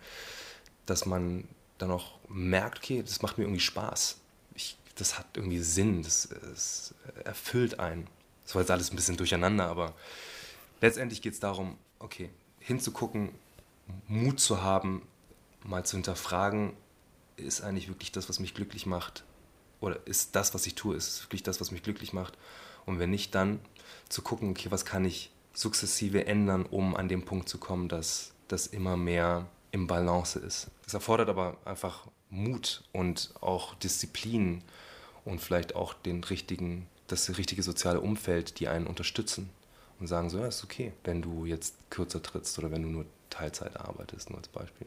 dass 0.86 1.04
man 1.04 1.44
dann 1.84 1.96
auch 1.96 2.12
merkt, 2.28 2.78
okay, 2.78 3.02
das 3.02 3.22
macht 3.22 3.38
mir 3.38 3.44
irgendwie 3.44 3.60
Spaß. 3.60 4.18
Ich, 4.54 4.76
das 4.96 5.18
hat 5.18 5.26
irgendwie 5.34 5.58
Sinn, 5.58 6.02
das, 6.02 6.28
das 6.42 6.94
erfüllt 7.24 7.78
einen. 7.78 8.06
Das 8.44 8.54
war 8.54 8.62
jetzt 8.62 8.70
alles 8.70 8.92
ein 8.92 8.96
bisschen 8.96 9.16
durcheinander, 9.16 9.68
aber 9.68 9.94
letztendlich 10.80 11.22
geht 11.22 11.34
es 11.34 11.40
darum, 11.40 11.78
okay, 11.98 12.30
hinzugucken, 12.58 13.30
Mut 14.08 14.40
zu 14.40 14.62
haben, 14.62 15.02
mal 15.62 15.84
zu 15.84 15.96
hinterfragen, 15.96 16.72
ist 17.36 17.62
eigentlich 17.62 17.88
wirklich 17.88 18.12
das, 18.12 18.28
was 18.28 18.38
mich 18.38 18.54
glücklich 18.54 18.86
macht? 18.86 19.24
Oder 19.80 20.06
ist 20.06 20.36
das, 20.36 20.54
was 20.54 20.66
ich 20.66 20.74
tue, 20.74 20.96
ist 20.96 21.24
wirklich 21.24 21.42
das, 21.42 21.60
was 21.60 21.70
mich 21.70 21.82
glücklich 21.82 22.12
macht? 22.12 22.38
Und 22.86 22.98
wenn 22.98 23.10
nicht, 23.10 23.34
dann 23.34 23.60
zu 24.08 24.22
gucken, 24.22 24.50
okay, 24.50 24.70
was 24.70 24.84
kann 24.84 25.04
ich 25.04 25.30
sukzessive 25.52 26.26
ändern, 26.26 26.64
um 26.64 26.96
an 26.96 27.08
den 27.08 27.24
Punkt 27.24 27.48
zu 27.48 27.58
kommen, 27.58 27.88
dass 27.88 28.32
das 28.48 28.66
immer 28.66 28.96
mehr 28.96 29.46
im 29.74 29.88
Balance 29.88 30.38
ist. 30.38 30.68
Das 30.84 30.94
erfordert 30.94 31.28
aber 31.28 31.56
einfach 31.64 32.06
Mut 32.30 32.84
und 32.92 33.34
auch 33.40 33.74
Disziplin 33.74 34.62
und 35.24 35.40
vielleicht 35.40 35.74
auch 35.74 35.94
den 35.94 36.22
richtigen, 36.22 36.86
das 37.08 37.36
richtige 37.36 37.64
soziale 37.64 38.00
Umfeld, 38.00 38.60
die 38.60 38.68
einen 38.68 38.86
unterstützen 38.86 39.50
und 39.98 40.06
sagen 40.06 40.30
so, 40.30 40.38
ja, 40.38 40.46
ist 40.46 40.62
okay, 40.62 40.92
wenn 41.02 41.22
du 41.22 41.44
jetzt 41.44 41.74
kürzer 41.90 42.22
trittst 42.22 42.56
oder 42.60 42.70
wenn 42.70 42.82
du 42.82 42.88
nur 42.88 43.04
Teilzeit 43.30 43.76
arbeitest, 43.76 44.30
nur 44.30 44.38
als 44.38 44.46
Beispiel. 44.46 44.86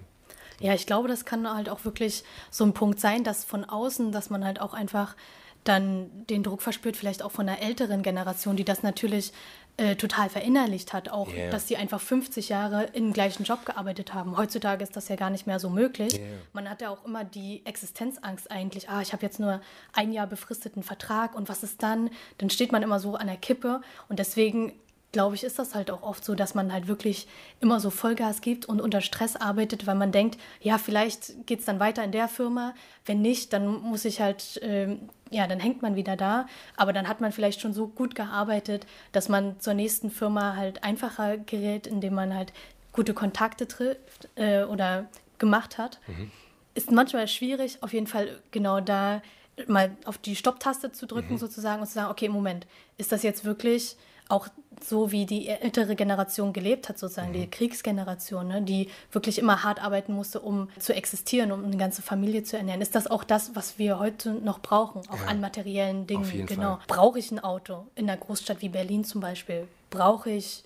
Ja, 0.61 0.73
ich 0.73 0.87
glaube, 0.87 1.09
das 1.09 1.25
kann 1.25 1.53
halt 1.53 1.67
auch 1.67 1.83
wirklich 1.83 2.23
so 2.49 2.63
ein 2.63 2.73
Punkt 2.73 3.01
sein, 3.01 3.25
dass 3.25 3.43
von 3.43 3.65
außen, 3.65 4.13
dass 4.13 4.29
man 4.29 4.45
halt 4.45 4.61
auch 4.61 4.73
einfach 4.73 5.17
dann 5.65 6.25
den 6.27 6.43
Druck 6.43 6.61
verspürt, 6.61 6.95
vielleicht 6.95 7.21
auch 7.21 7.31
von 7.31 7.49
einer 7.49 7.61
älteren 7.61 8.03
Generation, 8.03 8.55
die 8.55 8.63
das 8.63 8.83
natürlich 8.83 9.33
äh, 9.77 9.95
total 9.95 10.29
verinnerlicht 10.29 10.91
hat, 10.91 11.09
auch, 11.09 11.31
yeah. 11.31 11.51
dass 11.51 11.67
die 11.67 11.77
einfach 11.77 12.01
50 12.01 12.49
Jahre 12.49 12.85
im 12.93 13.13
gleichen 13.13 13.43
Job 13.43 13.65
gearbeitet 13.65 14.13
haben. 14.13 14.35
Heutzutage 14.35 14.83
ist 14.83 14.95
das 14.95 15.07
ja 15.07 15.15
gar 15.15 15.29
nicht 15.29 15.45
mehr 15.45 15.59
so 15.59 15.69
möglich. 15.69 16.15
Yeah. 16.15 16.25
Man 16.51 16.69
hat 16.69 16.81
ja 16.81 16.89
auch 16.89 17.05
immer 17.05 17.23
die 17.23 17.61
Existenzangst 17.63 18.49
eigentlich, 18.49 18.89
ah, 18.89 19.01
ich 19.01 19.13
habe 19.13 19.23
jetzt 19.23 19.39
nur 19.39 19.61
ein 19.93 20.11
Jahr 20.11 20.25
befristeten 20.25 20.81
Vertrag 20.81 21.35
und 21.35 21.47
was 21.47 21.61
ist 21.61 21.83
dann? 21.83 22.09
Dann 22.39 22.49
steht 22.49 22.71
man 22.71 22.81
immer 22.81 22.99
so 22.99 23.15
an 23.15 23.27
der 23.27 23.37
Kippe 23.37 23.81
und 24.09 24.17
deswegen 24.17 24.73
glaube 25.11 25.35
ich, 25.35 25.43
ist 25.43 25.57
das 25.57 25.73
halt 25.73 25.89
auch 25.89 26.03
oft 26.03 26.23
so, 26.23 26.35
dass 26.35 26.53
man 26.53 26.73
halt 26.73 26.87
wirklich 26.87 27.27
immer 27.59 27.79
so 27.79 27.89
Vollgas 27.89 28.41
gibt 28.41 28.65
und 28.65 28.81
unter 28.81 29.01
Stress 29.01 29.35
arbeitet, 29.35 29.87
weil 29.87 29.95
man 29.95 30.11
denkt, 30.11 30.37
ja, 30.61 30.77
vielleicht 30.77 31.45
geht 31.47 31.59
es 31.59 31.65
dann 31.65 31.79
weiter 31.79 32.03
in 32.03 32.11
der 32.11 32.27
Firma. 32.27 32.73
Wenn 33.05 33.21
nicht, 33.21 33.53
dann 33.53 33.67
muss 33.67 34.05
ich 34.05 34.21
halt, 34.21 34.57
äh, 34.61 34.97
ja, 35.29 35.47
dann 35.47 35.59
hängt 35.59 35.81
man 35.81 35.95
wieder 35.95 36.15
da. 36.15 36.47
Aber 36.75 36.93
dann 36.93 37.07
hat 37.07 37.21
man 37.21 37.31
vielleicht 37.31 37.61
schon 37.61 37.73
so 37.73 37.87
gut 37.87 38.15
gearbeitet, 38.15 38.85
dass 39.11 39.29
man 39.29 39.59
zur 39.59 39.73
nächsten 39.73 40.09
Firma 40.09 40.55
halt 40.55 40.83
einfacher 40.83 41.37
gerät, 41.37 41.87
indem 41.87 42.13
man 42.15 42.33
halt 42.33 42.53
gute 42.93 43.13
Kontakte 43.13 43.67
trifft 43.67 44.29
äh, 44.35 44.63
oder 44.63 45.05
gemacht 45.37 45.77
hat. 45.77 45.99
Mhm. 46.07 46.31
Ist 46.73 46.91
manchmal 46.91 47.27
schwierig, 47.27 47.77
auf 47.81 47.93
jeden 47.93 48.07
Fall 48.07 48.39
genau 48.51 48.81
da 48.81 49.21
mal 49.67 49.95
auf 50.05 50.17
die 50.17 50.35
Stopptaste 50.35 50.91
zu 50.91 51.07
drücken 51.07 51.33
mhm. 51.33 51.37
sozusagen 51.37 51.81
und 51.81 51.87
zu 51.87 51.93
sagen, 51.93 52.11
okay, 52.11 52.29
Moment, 52.29 52.67
ist 52.97 53.11
das 53.11 53.23
jetzt 53.23 53.43
wirklich 53.45 53.95
auch 54.29 54.47
so 54.83 55.11
wie 55.11 55.25
die 55.25 55.47
ältere 55.47 55.95
Generation 55.95 56.53
gelebt 56.53 56.89
hat, 56.89 56.97
sozusagen, 56.97 57.29
mhm. 57.29 57.33
die 57.33 57.47
Kriegsgeneration, 57.49 58.47
ne, 58.47 58.61
die 58.61 58.89
wirklich 59.11 59.39
immer 59.39 59.63
hart 59.63 59.81
arbeiten 59.83 60.13
musste, 60.13 60.39
um 60.39 60.69
zu 60.79 60.93
existieren, 60.93 61.51
um 61.51 61.63
eine 61.63 61.77
ganze 61.77 62.01
Familie 62.01 62.43
zu 62.43 62.57
ernähren. 62.57 62.81
Ist 62.81 62.95
das 62.95 63.07
auch 63.07 63.23
das, 63.23 63.55
was 63.55 63.77
wir 63.79 63.99
heute 63.99 64.31
noch 64.31 64.59
brauchen, 64.59 65.01
auch 65.09 65.21
ja. 65.21 65.27
an 65.27 65.41
materiellen 65.41 66.07
Dingen? 66.07 66.45
genau. 66.45 66.79
Brauche 66.87 67.19
ich 67.19 67.31
ein 67.31 67.39
Auto 67.39 67.87
in 67.95 68.09
einer 68.09 68.17
Großstadt 68.17 68.61
wie 68.61 68.69
Berlin 68.69 69.03
zum 69.03 69.21
Beispiel? 69.21 69.67
Brauche 69.89 70.29
ich 70.29 70.63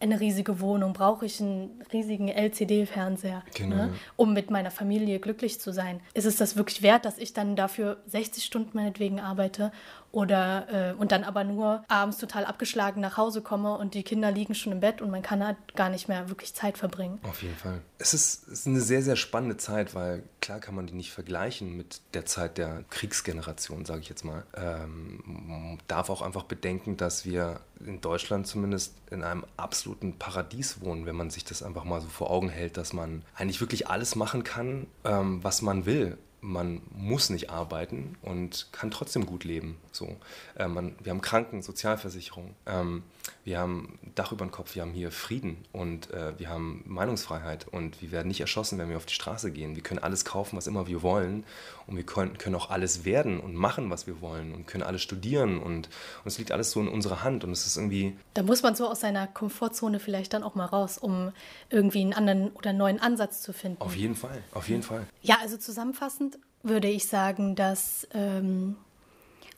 eine 0.00 0.20
riesige 0.20 0.60
Wohnung, 0.60 0.92
brauche 0.92 1.26
ich 1.26 1.40
einen 1.40 1.82
riesigen 1.92 2.28
LCD-Fernseher, 2.28 3.42
genau. 3.54 3.76
ne, 3.76 3.94
um 4.16 4.32
mit 4.32 4.50
meiner 4.50 4.70
Familie 4.70 5.18
glücklich 5.18 5.60
zu 5.60 5.72
sein. 5.72 6.00
Ist 6.14 6.24
es 6.24 6.36
das 6.36 6.56
wirklich 6.56 6.82
wert, 6.82 7.04
dass 7.04 7.18
ich 7.18 7.32
dann 7.32 7.56
dafür 7.56 7.98
60 8.06 8.44
Stunden 8.44 8.70
meinetwegen 8.74 9.18
arbeite 9.18 9.72
oder 10.12 10.92
äh, 10.92 10.94
und 10.94 11.12
dann 11.12 11.24
aber 11.24 11.44
nur 11.44 11.84
abends 11.88 12.18
total 12.18 12.44
abgeschlagen 12.44 13.00
nach 13.00 13.16
Hause 13.16 13.42
komme 13.42 13.76
und 13.76 13.94
die 13.94 14.02
Kinder 14.02 14.30
liegen 14.30 14.54
schon 14.54 14.72
im 14.72 14.80
Bett 14.80 15.02
und 15.02 15.10
man 15.10 15.22
kann 15.22 15.44
halt 15.44 15.56
gar 15.74 15.90
nicht 15.90 16.08
mehr 16.08 16.28
wirklich 16.28 16.54
Zeit 16.54 16.78
verbringen. 16.78 17.18
Auf 17.22 17.42
jeden 17.42 17.56
Fall. 17.56 17.82
Es 17.98 18.14
ist, 18.14 18.48
es 18.48 18.60
ist 18.60 18.66
eine 18.66 18.80
sehr, 18.80 19.02
sehr 19.02 19.16
spannende 19.16 19.56
Zeit, 19.56 19.94
weil 19.94 20.22
klar 20.40 20.60
kann 20.60 20.74
man 20.74 20.86
die 20.86 20.94
nicht 20.94 21.12
vergleichen 21.12 21.76
mit 21.76 22.00
der 22.14 22.24
Zeit 22.24 22.58
der 22.58 22.84
Kriegsgeneration, 22.90 23.84
sage 23.84 24.00
ich 24.00 24.08
jetzt 24.08 24.24
mal. 24.24 24.44
Ähm, 24.56 25.78
darf 25.88 26.10
auch 26.10 26.22
einfach 26.22 26.44
bedenken, 26.44 26.96
dass 26.96 27.24
wir 27.24 27.60
in 27.84 28.00
Deutschland 28.00 28.46
zumindest 28.46 28.94
in 29.10 29.22
einem 29.22 29.44
absoluten 29.56 30.18
Paradies 30.18 30.80
wohnen, 30.80 31.06
wenn 31.06 31.16
man 31.16 31.30
sich 31.30 31.44
das 31.44 31.62
einfach 31.62 31.84
mal 31.84 32.00
so 32.00 32.08
vor 32.08 32.30
Augen 32.30 32.48
hält, 32.48 32.76
dass 32.76 32.92
man 32.92 33.22
eigentlich 33.34 33.60
wirklich 33.60 33.88
alles 33.88 34.16
machen 34.16 34.42
kann, 34.42 34.86
ähm, 35.04 35.42
was 35.44 35.62
man 35.62 35.86
will 35.86 36.18
man 36.40 36.80
muss 36.90 37.30
nicht 37.30 37.50
arbeiten 37.50 38.16
und 38.22 38.68
kann 38.72 38.90
trotzdem 38.90 39.26
gut 39.26 39.44
leben. 39.44 39.76
So, 39.92 40.16
äh, 40.56 40.68
man, 40.68 40.94
wir 41.02 41.10
haben 41.10 41.20
Kranken, 41.20 41.62
Sozialversicherung, 41.62 42.54
ähm, 42.66 43.02
wir 43.44 43.58
haben 43.58 43.98
Dach 44.14 44.32
über 44.32 44.44
dem 44.44 44.50
Kopf, 44.50 44.74
wir 44.74 44.82
haben 44.82 44.92
hier 44.92 45.10
Frieden 45.10 45.64
und 45.72 46.10
äh, 46.12 46.38
wir 46.38 46.48
haben 46.48 46.84
Meinungsfreiheit 46.86 47.66
und 47.68 48.00
wir 48.00 48.12
werden 48.12 48.28
nicht 48.28 48.40
erschossen, 48.40 48.78
wenn 48.78 48.88
wir 48.88 48.96
auf 48.96 49.06
die 49.06 49.14
Straße 49.14 49.50
gehen. 49.50 49.74
Wir 49.74 49.82
können 49.82 49.98
alles 50.00 50.24
kaufen, 50.24 50.56
was 50.56 50.66
immer 50.66 50.86
wir 50.86 51.02
wollen 51.02 51.44
und 51.86 51.96
wir 51.96 52.04
können, 52.04 52.38
können 52.38 52.54
auch 52.54 52.70
alles 52.70 53.04
werden 53.04 53.40
und 53.40 53.54
machen, 53.54 53.90
was 53.90 54.06
wir 54.06 54.20
wollen 54.20 54.54
und 54.54 54.66
können 54.66 54.84
alles 54.84 55.02
studieren 55.02 55.58
und, 55.58 55.88
und 55.88 56.26
es 56.26 56.38
liegt 56.38 56.52
alles 56.52 56.70
so 56.70 56.80
in 56.80 56.88
unserer 56.88 57.22
Hand 57.22 57.44
und 57.44 57.50
es 57.50 57.66
ist 57.66 57.76
irgendwie... 57.76 58.16
Da 58.34 58.42
muss 58.42 58.62
man 58.62 58.74
so 58.74 58.88
aus 58.88 59.00
seiner 59.00 59.26
Komfortzone 59.26 59.98
vielleicht 59.98 60.34
dann 60.34 60.42
auch 60.42 60.54
mal 60.54 60.66
raus, 60.66 60.98
um 60.98 61.32
irgendwie 61.70 62.02
einen 62.02 62.12
anderen 62.12 62.50
oder 62.50 62.72
neuen 62.72 63.00
Ansatz 63.00 63.42
zu 63.42 63.52
finden. 63.52 63.80
Auf 63.80 63.96
jeden 63.96 64.14
Fall, 64.14 64.42
auf 64.52 64.68
jeden 64.68 64.82
Fall. 64.82 65.06
Ja, 65.22 65.38
also 65.40 65.56
zusammenfassend 65.56 66.27
würde 66.62 66.88
ich 66.88 67.06
sagen, 67.06 67.54
dass 67.54 68.06
ähm, 68.12 68.76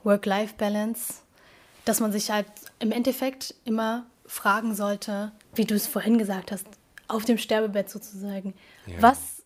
Work-Life-Balance, 0.04 1.14
dass 1.84 2.00
man 2.00 2.12
sich 2.12 2.30
halt 2.30 2.46
im 2.78 2.92
Endeffekt 2.92 3.54
immer 3.64 4.06
fragen 4.26 4.74
sollte, 4.74 5.32
wie 5.54 5.64
du 5.64 5.74
es 5.74 5.86
vorhin 5.86 6.18
gesagt 6.18 6.52
hast, 6.52 6.66
auf 7.08 7.24
dem 7.24 7.38
Sterbebett 7.38 7.90
sozusagen, 7.90 8.54
ja. 8.86 8.94
was, 9.00 9.42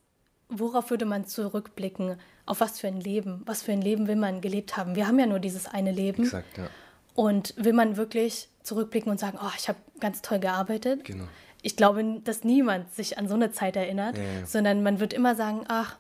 worauf 0.49 0.90
würde 0.90 1.07
man 1.07 1.26
zurückblicken, 1.26 2.16
auf 2.47 2.61
was 2.61 2.78
für 2.78 2.88
ein 2.88 3.00
Leben, 3.00 3.43
was 3.47 3.62
für 3.62 3.73
ein 3.73 3.81
Leben 3.81 4.07
will 4.07 4.16
man 4.16 4.40
gelebt 4.40 4.76
haben. 4.76 4.97
Wir 4.97 5.07
haben 5.07 5.19
ja 5.19 5.26
nur 5.26 5.38
dieses 5.38 5.66
eine 5.66 5.90
Leben. 5.90 6.25
Exakt, 6.25 6.59
ja. 6.59 6.69
Und 7.14 7.54
will 7.57 7.73
man 7.73 7.97
wirklich 7.97 8.49
zurückblicken 8.62 9.11
und 9.11 9.19
sagen, 9.19 9.38
oh, 9.40 9.50
ich 9.57 9.69
habe 9.69 9.78
ganz 10.00 10.21
toll 10.21 10.40
gearbeitet. 10.40 11.04
Genau. 11.04 11.25
Ich 11.62 11.76
glaube, 11.76 12.21
dass 12.25 12.45
niemand 12.45 12.93
sich 12.93 13.16
an 13.16 13.28
so 13.28 13.35
eine 13.35 13.52
Zeit 13.52 13.76
erinnert, 13.76 14.19
ja, 14.19 14.45
sondern 14.45 14.83
man 14.83 15.00
wird 15.00 15.14
immer 15.14 15.35
sagen, 15.35 15.64
ach, 15.69 15.97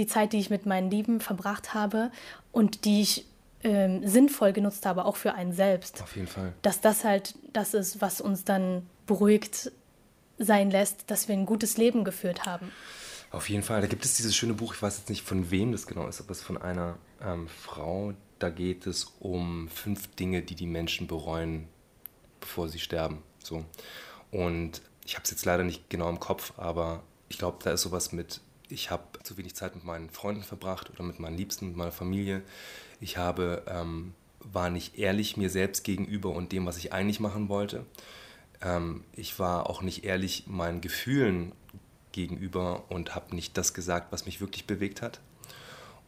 die 0.00 0.06
Zeit, 0.06 0.32
die 0.32 0.38
ich 0.38 0.50
mit 0.50 0.66
meinen 0.66 0.90
Lieben 0.90 1.20
verbracht 1.20 1.74
habe 1.74 2.10
und 2.52 2.84
die 2.84 3.02
ich 3.02 3.26
ähm, 3.62 4.06
sinnvoll 4.06 4.52
genutzt 4.52 4.86
habe, 4.86 5.04
auch 5.04 5.16
für 5.16 5.34
einen 5.34 5.52
selbst. 5.52 6.02
Auf 6.02 6.16
jeden 6.16 6.28
Fall. 6.28 6.52
Dass 6.62 6.80
das 6.80 7.04
halt 7.04 7.34
das 7.52 7.74
ist, 7.74 8.00
was 8.00 8.20
uns 8.20 8.44
dann 8.44 8.86
beruhigt 9.06 9.70
sein 10.38 10.70
lässt, 10.70 11.10
dass 11.10 11.28
wir 11.28 11.34
ein 11.34 11.46
gutes 11.46 11.76
Leben 11.76 12.04
geführt 12.04 12.46
haben. 12.46 12.72
Auf 13.30 13.48
jeden 13.48 13.62
Fall. 13.62 13.80
Da 13.80 13.86
gibt 13.86 14.04
es 14.04 14.16
dieses 14.16 14.34
schöne 14.34 14.54
Buch, 14.54 14.74
ich 14.74 14.82
weiß 14.82 14.98
jetzt 14.98 15.10
nicht 15.10 15.22
von 15.22 15.50
wem 15.50 15.72
das 15.72 15.86
genau 15.86 16.08
ist, 16.08 16.20
aber 16.20 16.30
es 16.32 16.38
ist 16.38 16.44
von 16.44 16.56
einer 16.60 16.96
ähm, 17.22 17.46
Frau. 17.48 18.14
Da 18.38 18.48
geht 18.48 18.86
es 18.86 19.04
um 19.20 19.68
fünf 19.68 20.08
Dinge, 20.16 20.42
die 20.42 20.54
die 20.54 20.66
Menschen 20.66 21.06
bereuen, 21.06 21.68
bevor 22.40 22.68
sie 22.68 22.78
sterben. 22.78 23.22
So. 23.44 23.64
Und 24.30 24.80
ich 25.04 25.14
habe 25.14 25.24
es 25.24 25.30
jetzt 25.30 25.44
leider 25.44 25.62
nicht 25.62 25.90
genau 25.90 26.08
im 26.08 26.18
Kopf, 26.18 26.54
aber 26.56 27.02
ich 27.28 27.38
glaube, 27.38 27.58
da 27.62 27.72
ist 27.72 27.82
sowas 27.82 28.12
mit, 28.12 28.40
ich 28.70 28.90
habe 28.90 29.04
zu 29.22 29.36
wenig 29.36 29.54
Zeit 29.54 29.74
mit 29.74 29.84
meinen 29.84 30.10
Freunden 30.10 30.42
verbracht 30.42 30.90
oder 30.90 31.02
mit 31.02 31.18
meinen 31.18 31.36
Liebsten, 31.36 31.68
mit 31.68 31.76
meiner 31.76 31.92
Familie. 31.92 32.42
Ich 33.00 33.16
habe, 33.16 33.62
ähm, 33.66 34.14
war 34.40 34.70
nicht 34.70 34.98
ehrlich 34.98 35.36
mir 35.36 35.50
selbst 35.50 35.84
gegenüber 35.84 36.30
und 36.30 36.52
dem, 36.52 36.66
was 36.66 36.76
ich 36.78 36.92
eigentlich 36.92 37.20
machen 37.20 37.48
wollte. 37.48 37.84
Ähm, 38.62 39.04
ich 39.14 39.38
war 39.38 39.68
auch 39.68 39.82
nicht 39.82 40.04
ehrlich 40.04 40.44
meinen 40.46 40.80
Gefühlen 40.80 41.52
gegenüber 42.12 42.84
und 42.90 43.14
habe 43.14 43.34
nicht 43.34 43.56
das 43.56 43.74
gesagt, 43.74 44.12
was 44.12 44.26
mich 44.26 44.40
wirklich 44.40 44.66
bewegt 44.66 45.02
hat. 45.02 45.20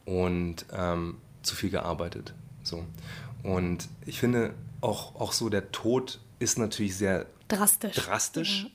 Und 0.05 0.65
ähm, 0.73 1.17
zu 1.43 1.55
viel 1.55 1.69
gearbeitet. 1.69 2.33
So. 2.61 2.85
Und 3.43 3.87
ich 4.05 4.19
finde 4.19 4.53
auch, 4.81 5.15
auch 5.15 5.31
so, 5.31 5.49
der 5.49 5.71
Tod 5.71 6.19
ist 6.39 6.57
natürlich 6.57 6.97
sehr 6.97 7.25
drastisch, 7.47 7.95
drastisch 7.95 8.63
mhm. 8.63 8.71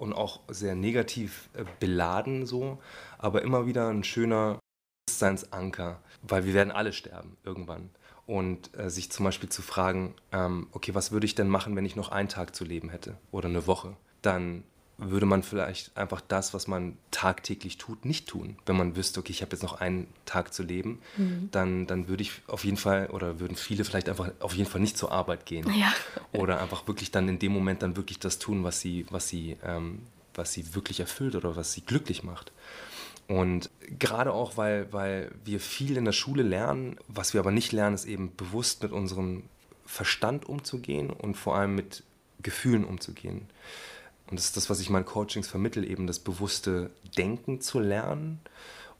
Und 0.00 0.12
auch 0.12 0.40
sehr 0.48 0.74
negativ 0.74 1.50
äh, 1.54 1.64
beladen 1.78 2.46
so, 2.46 2.78
aber 3.18 3.42
immer 3.42 3.66
wieder 3.66 3.88
ein 3.88 4.02
schöner 4.02 4.58
Bewusstseinsanker, 5.06 6.00
weil 6.22 6.44
wir 6.44 6.54
werden 6.54 6.72
alle 6.72 6.92
sterben 6.92 7.36
irgendwann. 7.44 7.90
Und 8.26 8.76
äh, 8.78 8.90
sich 8.90 9.10
zum 9.10 9.24
Beispiel 9.24 9.48
zu 9.48 9.60
fragen, 9.60 10.14
ähm, 10.30 10.68
okay, 10.72 10.94
was 10.94 11.10
würde 11.10 11.26
ich 11.26 11.34
denn 11.34 11.48
machen, 11.48 11.74
wenn 11.74 11.84
ich 11.84 11.96
noch 11.96 12.10
einen 12.10 12.28
Tag 12.28 12.54
zu 12.54 12.64
leben 12.64 12.88
hätte 12.88 13.16
oder 13.32 13.48
eine 13.48 13.66
Woche? 13.66 13.96
Dann 14.22 14.62
würde 15.00 15.26
man 15.26 15.42
vielleicht 15.42 15.96
einfach 15.96 16.20
das, 16.20 16.52
was 16.52 16.66
man 16.66 16.96
tagtäglich 17.10 17.78
tut, 17.78 18.04
nicht 18.04 18.28
tun. 18.28 18.56
Wenn 18.66 18.76
man 18.76 18.96
wüsste, 18.96 19.20
okay, 19.20 19.32
ich 19.32 19.42
habe 19.42 19.52
jetzt 19.52 19.62
noch 19.62 19.80
einen 19.80 20.06
Tag 20.26 20.52
zu 20.52 20.62
leben, 20.62 21.00
mhm. 21.16 21.48
dann, 21.52 21.86
dann 21.86 22.08
würde 22.08 22.22
ich 22.22 22.32
auf 22.46 22.64
jeden 22.64 22.76
Fall 22.76 23.08
oder 23.08 23.40
würden 23.40 23.56
viele 23.56 23.84
vielleicht 23.84 24.08
einfach 24.08 24.30
auf 24.40 24.54
jeden 24.54 24.68
Fall 24.68 24.80
nicht 24.80 24.98
zur 24.98 25.10
Arbeit 25.10 25.46
gehen. 25.46 25.72
Ja. 25.74 25.92
Oder 26.32 26.60
einfach 26.60 26.86
wirklich 26.86 27.10
dann 27.10 27.28
in 27.28 27.38
dem 27.38 27.52
Moment 27.52 27.82
dann 27.82 27.96
wirklich 27.96 28.18
das 28.18 28.38
tun, 28.38 28.62
was 28.62 28.80
sie, 28.80 29.06
was 29.10 29.28
sie, 29.28 29.56
ähm, 29.64 30.00
was 30.34 30.52
sie 30.52 30.74
wirklich 30.74 31.00
erfüllt 31.00 31.34
oder 31.34 31.56
was 31.56 31.72
sie 31.72 31.80
glücklich 31.80 32.22
macht. 32.22 32.52
Und 33.26 33.70
gerade 33.98 34.32
auch, 34.32 34.56
weil, 34.56 34.92
weil 34.92 35.30
wir 35.44 35.60
viel 35.60 35.96
in 35.96 36.04
der 36.04 36.12
Schule 36.12 36.42
lernen, 36.42 36.96
was 37.06 37.32
wir 37.32 37.40
aber 37.40 37.52
nicht 37.52 37.70
lernen, 37.70 37.94
ist 37.94 38.04
eben 38.04 38.34
bewusst 38.36 38.82
mit 38.82 38.92
unserem 38.92 39.44
Verstand 39.86 40.48
umzugehen 40.48 41.10
und 41.10 41.36
vor 41.36 41.56
allem 41.56 41.74
mit 41.74 42.02
Gefühlen 42.42 42.84
umzugehen. 42.84 43.46
Und 44.30 44.38
das 44.38 44.46
ist 44.46 44.56
das, 44.56 44.70
was 44.70 44.80
ich 44.80 44.90
meinen 44.90 45.04
Coachings 45.04 45.48
vermittel, 45.48 45.88
eben 45.88 46.06
das 46.06 46.20
bewusste 46.20 46.90
Denken 47.16 47.60
zu 47.60 47.80
lernen 47.80 48.40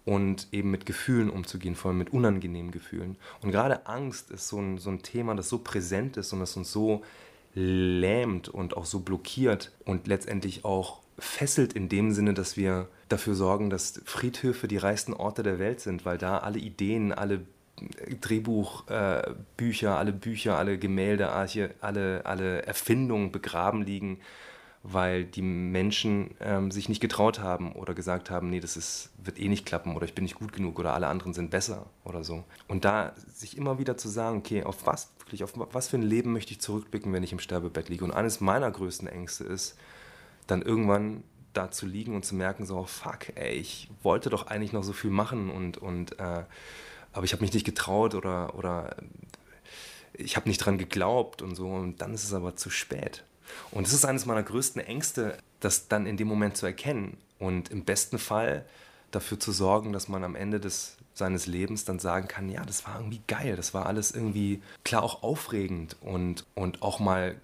und 0.05 0.49
eben 0.51 0.71
mit 0.71 0.87
Gefühlen 0.87 1.31
umzugehen, 1.31 1.77
vor 1.77 1.91
allem 1.91 1.99
mit 1.99 2.13
unangenehmen 2.13 2.73
Gefühlen. 2.73 3.17
Und 3.43 3.53
gerade 3.53 3.87
Angst 3.87 4.31
ist 4.31 4.49
so 4.49 4.59
ein, 4.59 4.79
so 4.79 4.91
ein 4.91 5.03
Thema, 5.03 5.35
das 5.35 5.49
so 5.49 5.59
präsent 5.59 6.17
ist 6.17 6.33
und 6.33 6.41
das 6.41 6.57
uns 6.57 6.73
so 6.73 7.03
lähmt 7.55 8.49
und 8.49 8.77
auch 8.77 8.87
so 8.87 9.01
blockiert 9.01 9.73
und 9.85 10.07
letztendlich 10.07 10.65
auch 10.65 11.01
fesselt 11.19 11.75
in 11.75 11.89
dem 11.89 12.13
Sinne, 12.13 12.35
dass 12.35 12.57
wir 12.57 12.89
dafür 13.09 13.35
sorgen, 13.35 13.71
dass 13.71 14.01
Friedhöfe 14.05 14.69
die 14.69 14.79
reichsten 14.79 15.13
Orte 15.13 15.43
der 15.43 15.59
Welt 15.59 15.81
sind, 15.81 16.05
weil 16.05 16.19
da 16.19 16.39
alle 16.39 16.59
Ideen, 16.59 17.13
alle 17.13 17.43
Drehbuchbücher, 18.21 19.89
äh, 19.89 19.97
alle 19.97 20.13
Bücher, 20.13 20.59
alle 20.59 20.79
Gemälde, 20.79 21.31
alle, 21.31 22.25
alle 22.25 22.63
Erfindungen 22.63 23.33
begraben 23.33 23.83
liegen 23.83 24.19
weil 24.83 25.25
die 25.25 25.43
Menschen 25.43 26.35
ähm, 26.41 26.71
sich 26.71 26.89
nicht 26.89 27.01
getraut 27.01 27.41
haben 27.41 27.73
oder 27.73 27.93
gesagt 27.95 28.31
haben, 28.31 28.49
nee, 28.49 28.61
das 28.61 28.77
ist, 28.77 29.11
wird 29.23 29.39
eh 29.39 29.49
nicht 29.49 29.67
klappen 29.67 29.95
oder 29.95 30.07
ich 30.07 30.15
bin 30.15 30.25
nicht 30.25 30.37
gut 30.37 30.53
genug 30.53 30.79
oder 30.79 30.95
alle 30.95 31.09
anderen 31.09 31.35
sind 31.35 31.51
besser 31.51 31.87
oder 32.05 32.25
so. 32.25 32.45
Und 32.67 32.85
da 32.87 33.13
sich 33.29 33.59
immer 33.59 33.79
wieder 33.79 33.99
zu 33.99 34.09
sagen, 34.09 34.39
okay, 34.39 34.65
auf 34.65 34.87
was 34.87 35.11
wirklich, 35.19 35.45
auf 35.45 35.53
was 35.73 35.89
für 35.89 35.99
ein 35.99 36.03
Leben 36.03 36.33
möchte 36.33 36.53
ich 36.53 36.61
zurückblicken, 36.61 37.13
wenn 37.13 37.23
ich 37.23 37.33
im 37.33 37.41
Sterbebett 37.41 37.91
liege. 37.91 38.05
Und 38.05 38.13
eines 38.13 38.41
meiner 38.41 38.71
größten 38.71 39.07
Ängste 39.07 39.45
ist, 39.45 39.77
dann 40.47 40.63
irgendwann 40.63 41.23
da 41.53 41.71
zu 41.71 41.87
liegen 41.87 42.15
und 42.15 42.25
zu 42.25 42.35
merken, 42.35 42.65
so, 42.65 42.85
fuck, 42.85 43.37
ey, 43.37 43.55
ich 43.55 43.91
wollte 44.03 44.31
doch 44.31 44.47
eigentlich 44.47 44.73
noch 44.73 44.85
so 44.85 44.93
viel 44.93 45.11
machen 45.11 45.51
und, 45.51 45.79
und 45.79 46.19
äh, 46.19 46.45
aber 47.13 47.25
ich 47.25 47.33
habe 47.33 47.43
mich 47.43 47.53
nicht 47.53 47.67
getraut 47.67 48.15
oder, 48.15 48.55
oder 48.55 48.97
ich 50.13 50.37
habe 50.37 50.49
nicht 50.49 50.59
dran 50.59 50.79
geglaubt 50.79 51.43
und 51.43 51.55
so 51.55 51.69
und 51.69 52.01
dann 52.01 52.15
ist 52.15 52.25
es 52.25 52.33
aber 52.33 52.57
zu 52.57 52.71
spät. 52.71 53.25
Und 53.71 53.87
das 53.87 53.93
ist 53.93 54.05
eines 54.05 54.27
meiner 54.27 54.43
größten 54.43 54.81
Ängste, 54.81 55.39
das 55.61 55.89
dann 55.89 56.07
in 56.07 56.17
dem 56.17 56.29
Moment 56.29 56.57
zu 56.57 56.67
erkennen 56.67 57.17
und 57.39 57.71
im 57.71 57.85
besten 57.85 58.19
Fall 58.19 58.65
dafür 59.11 59.41
zu 59.41 59.53
sorgen, 59.53 59.93
dass 59.93 60.09
man 60.09 60.25
am 60.25 60.37
Ende 60.37 60.61
des, 60.61 60.97
seines 61.15 61.47
Lebens 61.47 61.85
dann 61.85 61.99
sagen 61.99 62.29
kann, 62.29 62.49
ja, 62.49 62.65
das 62.65 62.87
war 62.87 62.97
irgendwie 62.97 63.23
geil, 63.27 63.57
das 63.57 63.75
war 63.75 63.87
alles 63.87 64.13
irgendwie 64.13 64.63
klar 64.85 65.03
auch 65.03 65.23
aufregend 65.23 65.97
und, 66.01 66.47
und 66.55 66.83
auch 66.83 67.01
mal 67.01 67.41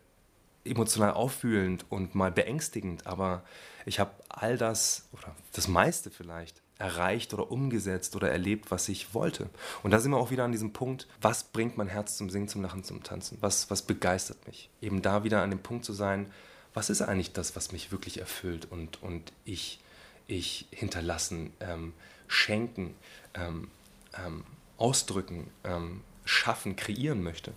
emotional 0.65 1.13
auffühlend 1.13 1.85
und 1.91 2.15
mal 2.15 2.33
beängstigend, 2.33 3.07
aber 3.07 3.43
ich 3.85 4.01
habe 4.01 4.11
all 4.29 4.59
das 4.59 5.07
oder 5.13 5.35
das 5.53 5.69
meiste 5.69 6.11
vielleicht 6.11 6.61
erreicht 6.79 7.33
oder 7.33 7.51
umgesetzt 7.51 8.17
oder 8.17 8.31
erlebt, 8.31 8.71
was 8.71 8.89
ich 8.89 9.15
wollte. 9.15 9.49
Und 9.83 9.93
da 9.93 9.99
sind 9.99 10.11
wir 10.11 10.19
auch 10.19 10.31
wieder 10.31 10.45
an 10.45 10.53
diesem 10.53 10.73
Punkt, 10.73 11.07
was 11.21 11.45
bringt 11.45 11.77
mein 11.77 11.89
Herz 11.89 12.17
zum 12.17 12.29
Singen, 12.29 12.49
zum 12.49 12.63
Lachen, 12.63 12.85
zum 12.85 13.03
Tanzen? 13.03 13.39
Was, 13.41 13.71
was 13.71 13.83
begeistert 13.83 14.47
mich? 14.47 14.69
Eben 14.83 15.01
da 15.01 15.25
wieder 15.25 15.43
an 15.43 15.51
dem 15.51 15.61
Punkt 15.61 15.85
zu 15.85 15.93
sein, 15.93 16.31
was 16.75 16.91
ist 16.91 17.01
eigentlich 17.01 17.33
das, 17.33 17.57
was 17.57 17.73
mich 17.73 17.91
wirklich 17.93 18.19
erfüllt 18.19 18.71
und, 18.71 19.03
und 19.03 19.33
ich, 19.47 19.81
ich 20.27 20.67
hinterlassen, 20.71 21.53
ähm, 21.61 21.95
schenken, 22.29 22.95
ähm, 23.33 23.71
ähm, 24.15 24.45
ausdrücken, 24.77 25.51
ähm, 25.65 26.03
schaffen, 26.27 26.77
kreieren 26.77 27.23
möchte. 27.23 27.55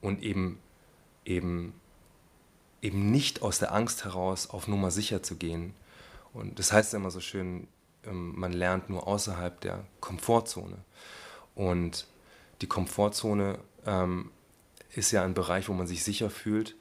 Und 0.00 0.22
eben, 0.22 0.58
eben, 1.24 1.74
eben 2.82 3.10
nicht 3.12 3.42
aus 3.42 3.60
der 3.60 3.72
Angst 3.72 4.04
heraus 4.04 4.50
auf 4.50 4.66
Nummer 4.66 4.90
sicher 4.90 5.22
zu 5.22 5.36
gehen, 5.36 5.74
und 6.32 6.58
das 6.58 6.72
heißt 6.72 6.94
immer 6.94 7.10
so 7.10 7.20
schön, 7.20 7.68
ähm, 8.04 8.38
man 8.38 8.52
lernt 8.52 8.88
nur 8.88 9.06
außerhalb 9.06 9.60
der 9.60 9.84
Komfortzone. 10.00 10.78
Und 11.54 12.06
die 12.60 12.66
Komfortzone 12.66 13.58
ähm, 13.86 14.30
ist 14.94 15.10
ja 15.10 15.24
ein 15.24 15.34
Bereich, 15.34 15.68
wo 15.68 15.72
man 15.72 15.86
sich 15.86 16.04
sicher 16.04 16.30
fühlt, 16.30 16.76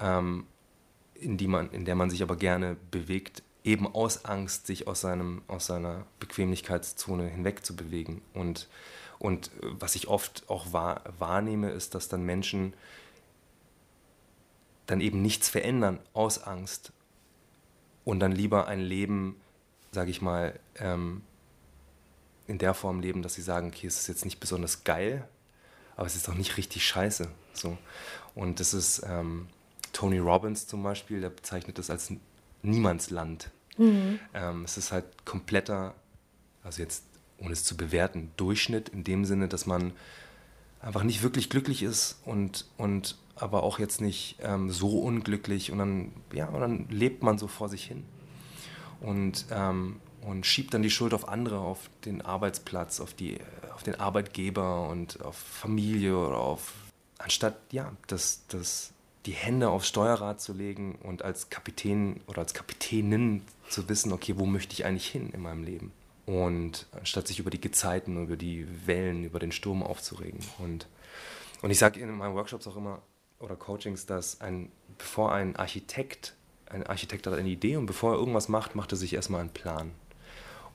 ähm, 0.00 0.46
in, 1.14 1.36
die 1.36 1.48
man, 1.48 1.70
in 1.70 1.84
der 1.84 1.94
man 1.94 2.10
sich 2.10 2.22
aber 2.22 2.36
gerne 2.36 2.76
bewegt, 2.90 3.42
eben 3.64 3.86
aus 3.86 4.24
Angst, 4.24 4.66
sich 4.66 4.86
aus, 4.86 5.00
seinem, 5.00 5.42
aus 5.48 5.66
seiner 5.66 6.06
Bequemlichkeitszone 6.20 7.28
hinweg 7.28 7.64
zu 7.64 7.76
bewegen. 7.76 8.22
Und, 8.34 8.68
und 9.18 9.48
äh, 9.48 9.66
was 9.78 9.94
ich 9.94 10.08
oft 10.08 10.48
auch 10.48 10.72
wahr, 10.72 11.02
wahrnehme, 11.18 11.70
ist, 11.70 11.94
dass 11.94 12.08
dann 12.08 12.24
Menschen 12.24 12.74
dann 14.86 15.00
eben 15.00 15.20
nichts 15.20 15.50
verändern 15.50 16.00
aus 16.14 16.42
Angst 16.42 16.92
und 18.08 18.20
dann 18.20 18.32
lieber 18.32 18.68
ein 18.68 18.80
Leben, 18.80 19.36
sage 19.92 20.10
ich 20.10 20.22
mal, 20.22 20.58
ähm, 20.76 21.20
in 22.46 22.56
der 22.56 22.72
Form 22.72 23.00
leben, 23.00 23.20
dass 23.20 23.34
sie 23.34 23.42
sagen, 23.42 23.66
okay, 23.68 23.86
es 23.86 24.00
ist 24.00 24.06
jetzt 24.06 24.24
nicht 24.24 24.40
besonders 24.40 24.84
geil, 24.84 25.28
aber 25.94 26.06
es 26.06 26.16
ist 26.16 26.26
auch 26.30 26.34
nicht 26.34 26.56
richtig 26.56 26.86
scheiße. 26.86 27.28
So. 27.52 27.76
Und 28.34 28.60
das 28.60 28.72
ist 28.72 29.02
ähm, 29.06 29.48
Tony 29.92 30.16
Robbins 30.20 30.66
zum 30.66 30.82
Beispiel, 30.82 31.20
der 31.20 31.28
bezeichnet 31.28 31.76
das 31.76 31.90
als 31.90 32.10
Niemandsland. 32.62 33.50
Mhm. 33.76 34.18
Ähm, 34.32 34.64
es 34.64 34.78
ist 34.78 34.90
halt 34.90 35.26
kompletter, 35.26 35.94
also 36.64 36.80
jetzt 36.80 37.04
ohne 37.36 37.52
es 37.52 37.62
zu 37.62 37.76
bewerten, 37.76 38.30
Durchschnitt 38.38 38.88
in 38.88 39.04
dem 39.04 39.26
Sinne, 39.26 39.48
dass 39.48 39.66
man 39.66 39.92
einfach 40.80 41.02
nicht 41.02 41.22
wirklich 41.22 41.50
glücklich 41.50 41.82
ist 41.82 42.22
und, 42.24 42.64
und 42.78 43.18
aber 43.40 43.62
auch 43.62 43.78
jetzt 43.78 44.00
nicht 44.00 44.36
ähm, 44.42 44.70
so 44.70 45.00
unglücklich 45.00 45.72
und 45.72 45.78
dann, 45.78 46.12
ja, 46.32 46.48
und 46.48 46.60
dann 46.60 46.88
lebt 46.88 47.22
man 47.22 47.38
so 47.38 47.46
vor 47.46 47.68
sich 47.68 47.84
hin 47.84 48.04
und, 49.00 49.46
ähm, 49.50 50.00
und 50.22 50.46
schiebt 50.46 50.74
dann 50.74 50.82
die 50.82 50.90
Schuld 50.90 51.14
auf 51.14 51.28
andere, 51.28 51.58
auf 51.60 51.90
den 52.04 52.22
Arbeitsplatz, 52.22 53.00
auf, 53.00 53.14
die, 53.14 53.38
auf 53.74 53.82
den 53.82 53.94
Arbeitgeber 53.96 54.88
und 54.88 55.22
auf 55.24 55.36
Familie 55.36 56.16
oder 56.16 56.38
auf, 56.38 56.74
anstatt 57.18 57.56
ja, 57.70 57.92
das, 58.06 58.42
das, 58.48 58.92
die 59.26 59.32
Hände 59.32 59.70
aufs 59.70 59.88
Steuerrad 59.88 60.40
zu 60.40 60.52
legen 60.52 60.96
und 61.02 61.22
als 61.22 61.50
Kapitän 61.50 62.20
oder 62.26 62.40
als 62.40 62.54
Kapitänin 62.54 63.42
zu 63.68 63.88
wissen, 63.88 64.12
okay, 64.12 64.34
wo 64.36 64.46
möchte 64.46 64.74
ich 64.74 64.84
eigentlich 64.84 65.06
hin 65.06 65.30
in 65.30 65.40
meinem 65.40 65.64
Leben? 65.64 65.92
Und 66.26 66.86
anstatt 66.92 67.26
sich 67.26 67.38
über 67.38 67.50
die 67.50 67.60
Gezeiten, 67.60 68.22
über 68.22 68.36
die 68.36 68.66
Wellen, 68.86 69.24
über 69.24 69.38
den 69.38 69.50
Sturm 69.50 69.82
aufzuregen. 69.82 70.40
Und, 70.58 70.86
und 71.62 71.70
ich 71.70 71.78
sage 71.78 72.00
in 72.00 72.10
meinen 72.14 72.34
Workshops 72.34 72.66
auch 72.66 72.76
immer, 72.76 73.00
oder 73.38 73.56
Coachings, 73.56 74.06
dass 74.06 74.40
ein, 74.40 74.70
bevor 74.96 75.32
ein 75.32 75.56
Architekt, 75.56 76.34
ein 76.66 76.86
Architekt 76.86 77.26
hat 77.26 77.34
eine 77.34 77.48
Idee 77.48 77.76
und 77.76 77.86
bevor 77.86 78.12
er 78.12 78.18
irgendwas 78.18 78.48
macht, 78.48 78.74
macht 78.74 78.92
er 78.92 78.98
sich 78.98 79.14
erstmal 79.14 79.40
einen 79.40 79.50
Plan. 79.50 79.92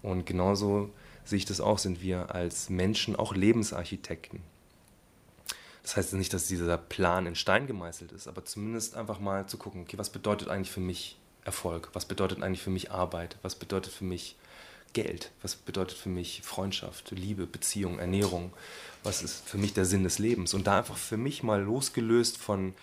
Und 0.02 0.26
genauso 0.26 0.92
sehe 1.24 1.38
ich 1.38 1.46
das 1.46 1.62
auch, 1.62 1.78
sind 1.78 2.02
wir 2.02 2.34
als 2.34 2.70
Menschen 2.70 3.16
auch 3.16 3.34
Lebensarchitekten. 3.34 4.42
Das 5.82 5.98
heißt 5.98 6.14
nicht, 6.14 6.34
dass 6.34 6.48
dieser 6.48 6.78
Plan 6.78 7.26
in 7.26 7.36
Stein 7.36 7.68
gemeißelt 7.68 8.14
ist, 8.14 8.28
aber 8.28 8.46
zumindest 8.46 8.96
einfach 8.96 9.20
mal 9.20 9.48
zu 9.48 9.58
gucken, 9.58 9.82
okay, 9.82 9.98
was 9.98 10.10
bedeutet 10.10 10.48
eigentlich 10.48 10.72
für 10.72 10.80
mich 10.80 11.18
Erfolg? 11.44 11.90
Was 11.94 12.06
bedeutet 12.06 12.42
eigentlich 12.42 12.62
für 12.62 12.70
mich 12.70 12.92
Arbeit? 12.92 13.38
Was 13.42 13.56
bedeutet 13.56 13.92
für 13.94 14.06
mich 14.06 14.38
Geld? 14.94 15.32
Was 15.42 15.56
bedeutet 15.56 15.98
für 15.98 16.10
mich 16.10 16.42
Freundschaft, 16.44 17.12
Liebe, 17.12 17.46
Beziehung, 17.46 18.00
Ernährung? 18.00 18.54
Was 19.04 19.22
ist 19.22 19.48
für 19.48 19.58
mich 19.58 19.74
der 19.74 19.86
Sinn 19.86 20.04
des 20.04 20.20
Lebens? 20.20 20.54
Und 20.54 20.68
da 20.68 20.78
einfach 20.78 20.98
für 20.98 21.18
mich 21.18 21.44
mal 21.44 21.62
losgelöst 21.62 22.38
von 22.38 22.74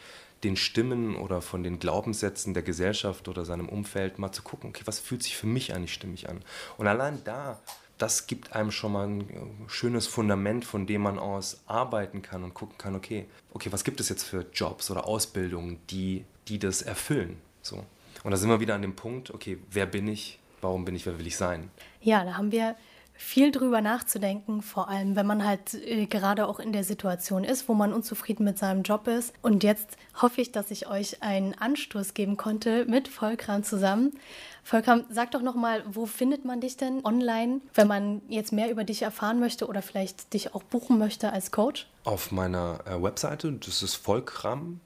den 0.45 0.57
Stimmen 0.57 1.17
oder 1.17 1.43
von 1.43 1.63
den 1.63 1.79
Glaubenssätzen 1.79 2.55
der 2.55 2.63
Gesellschaft 2.63 3.29
oder 3.29 3.45
seinem 3.45 3.69
Umfeld 3.69 4.19
mal 4.19 4.33
zu 4.33 4.43
gucken, 4.43 4.71
okay, 4.71 4.83
was 4.87 4.99
fühlt 4.99 5.23
sich 5.23 5.37
für 5.37 5.47
mich 5.47 5.75
eigentlich 5.75 5.93
stimmig 5.93 6.29
an? 6.29 6.43
Und 6.79 6.87
allein 6.87 7.23
da, 7.25 7.61
das 7.99 8.27
gibt 8.27 8.55
einem 8.55 8.71
schon 8.71 8.93
mal 8.93 9.07
ein 9.07 9.67
schönes 9.69 10.07
Fundament, 10.07 10.65
von 10.65 10.87
dem 10.87 11.03
man 11.03 11.19
aus 11.19 11.61
arbeiten 11.67 12.23
kann 12.23 12.43
und 12.43 12.55
gucken 12.55 12.79
kann, 12.79 12.95
okay, 12.95 13.27
okay, 13.53 13.71
was 13.71 13.85
gibt 13.85 14.01
es 14.01 14.09
jetzt 14.09 14.25
für 14.25 14.47
Jobs 14.53 14.91
oder 14.91 15.07
Ausbildungen, 15.07 15.79
die, 15.91 16.25
die 16.49 16.59
das 16.59 16.81
erfüllen? 16.83 17.37
So. 17.63 17.85
Und 18.23 18.31
da 18.31 18.37
sind 18.37 18.49
wir 18.49 18.61
wieder 18.61 18.75
an 18.75 18.83
dem 18.83 18.97
Punkt, 18.97 19.31
okay, 19.33 19.59
wer 19.71 19.87
bin 19.87 20.09
ich? 20.09 20.39
Warum 20.61 20.85
bin 20.85 20.95
ich, 20.97 21.07
wer 21.07 21.19
will 21.19 21.27
ich 21.27 21.37
sein? 21.37 21.71
Ja, 22.01 22.25
da 22.25 22.37
haben 22.37 22.53
wir 22.53 22.77
viel 23.21 23.53
drüber 23.53 23.83
nachzudenken, 23.83 24.63
vor 24.63 24.89
allem 24.89 25.15
wenn 25.15 25.27
man 25.27 25.45
halt 25.45 25.75
äh, 25.75 26.07
gerade 26.07 26.49
auch 26.49 26.59
in 26.59 26.73
der 26.73 26.85
Situation 26.85 27.45
ist, 27.45 27.69
wo 27.69 27.75
man 27.75 27.93
unzufrieden 27.93 28.45
mit 28.45 28.59
seinem 28.59 28.83
Job 28.83 29.07
ist. 29.09 29.35
Und 29.43 29.63
jetzt 29.63 29.99
hoffe 30.21 30.41
ich, 30.41 30.53
dass 30.53 30.71
ich 30.71 30.89
euch 30.89 31.23
einen 31.23 31.55
Anstoß 31.55 32.15
geben 32.15 32.39
konnte 32.39 32.87
mit 32.87 33.09
Volkram 33.09 33.63
zusammen. 33.63 34.19
Volkram, 34.65 35.05
sag 35.11 35.33
doch 35.33 35.43
nochmal, 35.43 35.85
wo 35.87 36.07
findet 36.07 36.47
man 36.47 36.63
dich 36.63 36.79
denn 36.79 37.05
online, 37.05 37.61
wenn 37.75 37.89
man 37.89 38.23
jetzt 38.29 38.53
mehr 38.53 38.71
über 38.71 38.85
dich 38.85 39.03
erfahren 39.03 39.39
möchte 39.39 39.67
oder 39.67 39.83
vielleicht 39.83 40.33
dich 40.33 40.55
auch 40.55 40.63
buchen 40.63 40.99
möchte 40.99 41.31
als 41.31 41.53
Coach? 41.53 41.87
Auf 42.05 42.33
meiner 42.33 42.81
äh, 42.87 43.03
Webseite, 43.03 43.53
das 43.53 43.83
ist 43.83 43.97
Volkram 43.97 44.81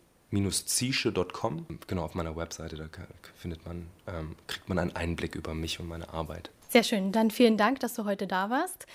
zische.com. 0.67 1.67
Genau, 1.87 2.05
auf 2.05 2.15
meiner 2.15 2.37
Webseite, 2.37 2.77
da 2.77 2.85
findet 3.37 3.65
man, 3.67 3.87
ähm, 4.07 4.37
kriegt 4.47 4.69
man 4.69 4.79
einen 4.79 4.95
Einblick 4.95 5.35
über 5.35 5.55
mich 5.55 5.81
und 5.81 5.89
meine 5.89 6.13
Arbeit. 6.13 6.51
Sehr 6.69 6.83
schön. 6.83 7.13
Dann 7.13 7.31
vielen 7.31 7.57
Dank, 7.57 7.81
dass 7.81 7.95
du 7.95 8.05
heute 8.05 8.27
da 8.27 8.51
warst. 8.51 8.87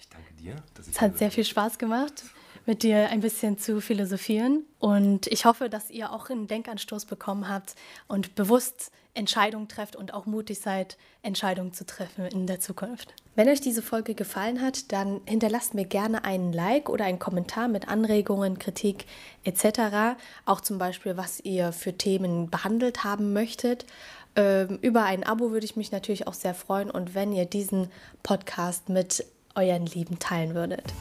Ich 0.00 0.08
danke 0.08 0.32
dir. 0.34 0.56
es 0.78 1.00
hat 1.00 1.18
sehr 1.18 1.30
viel 1.30 1.44
Spaß 1.44 1.78
gemacht, 1.78 2.24
mit 2.66 2.82
dir 2.82 3.08
ein 3.10 3.20
bisschen 3.20 3.58
zu 3.58 3.80
philosophieren. 3.80 4.64
Und 4.78 5.26
ich 5.28 5.44
hoffe, 5.44 5.68
dass 5.68 5.90
ihr 5.90 6.12
auch 6.12 6.30
einen 6.30 6.46
Denkanstoß 6.46 7.04
bekommen 7.04 7.48
habt 7.48 7.74
und 8.06 8.34
bewusst 8.34 8.90
Entscheidungen 9.14 9.68
trefft 9.68 9.96
und 9.96 10.14
auch 10.14 10.26
mutig 10.26 10.60
seid, 10.60 10.96
Entscheidungen 11.22 11.72
zu 11.72 11.84
treffen 11.86 12.26
in 12.26 12.46
der 12.46 12.60
Zukunft. 12.60 13.14
Wenn 13.38 13.48
euch 13.48 13.60
diese 13.60 13.82
Folge 13.82 14.16
gefallen 14.16 14.60
hat, 14.60 14.90
dann 14.90 15.20
hinterlasst 15.24 15.72
mir 15.72 15.84
gerne 15.84 16.24
einen 16.24 16.52
Like 16.52 16.88
oder 16.88 17.04
einen 17.04 17.20
Kommentar 17.20 17.68
mit 17.68 17.86
Anregungen, 17.86 18.58
Kritik 18.58 19.04
etc. 19.44 20.18
Auch 20.44 20.60
zum 20.60 20.78
Beispiel, 20.78 21.16
was 21.16 21.38
ihr 21.44 21.70
für 21.70 21.96
Themen 21.96 22.50
behandelt 22.50 23.04
haben 23.04 23.32
möchtet. 23.32 23.86
Ähm, 24.34 24.80
über 24.82 25.04
ein 25.04 25.22
Abo 25.22 25.52
würde 25.52 25.66
ich 25.66 25.76
mich 25.76 25.92
natürlich 25.92 26.26
auch 26.26 26.34
sehr 26.34 26.52
freuen 26.52 26.90
und 26.90 27.14
wenn 27.14 27.32
ihr 27.32 27.44
diesen 27.44 27.92
Podcast 28.24 28.88
mit 28.88 29.24
euren 29.54 29.86
Lieben 29.86 30.18
teilen 30.18 30.56
würdet. 30.56 30.92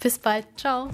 Bis 0.00 0.18
bald, 0.18 0.46
ciao. 0.56 0.90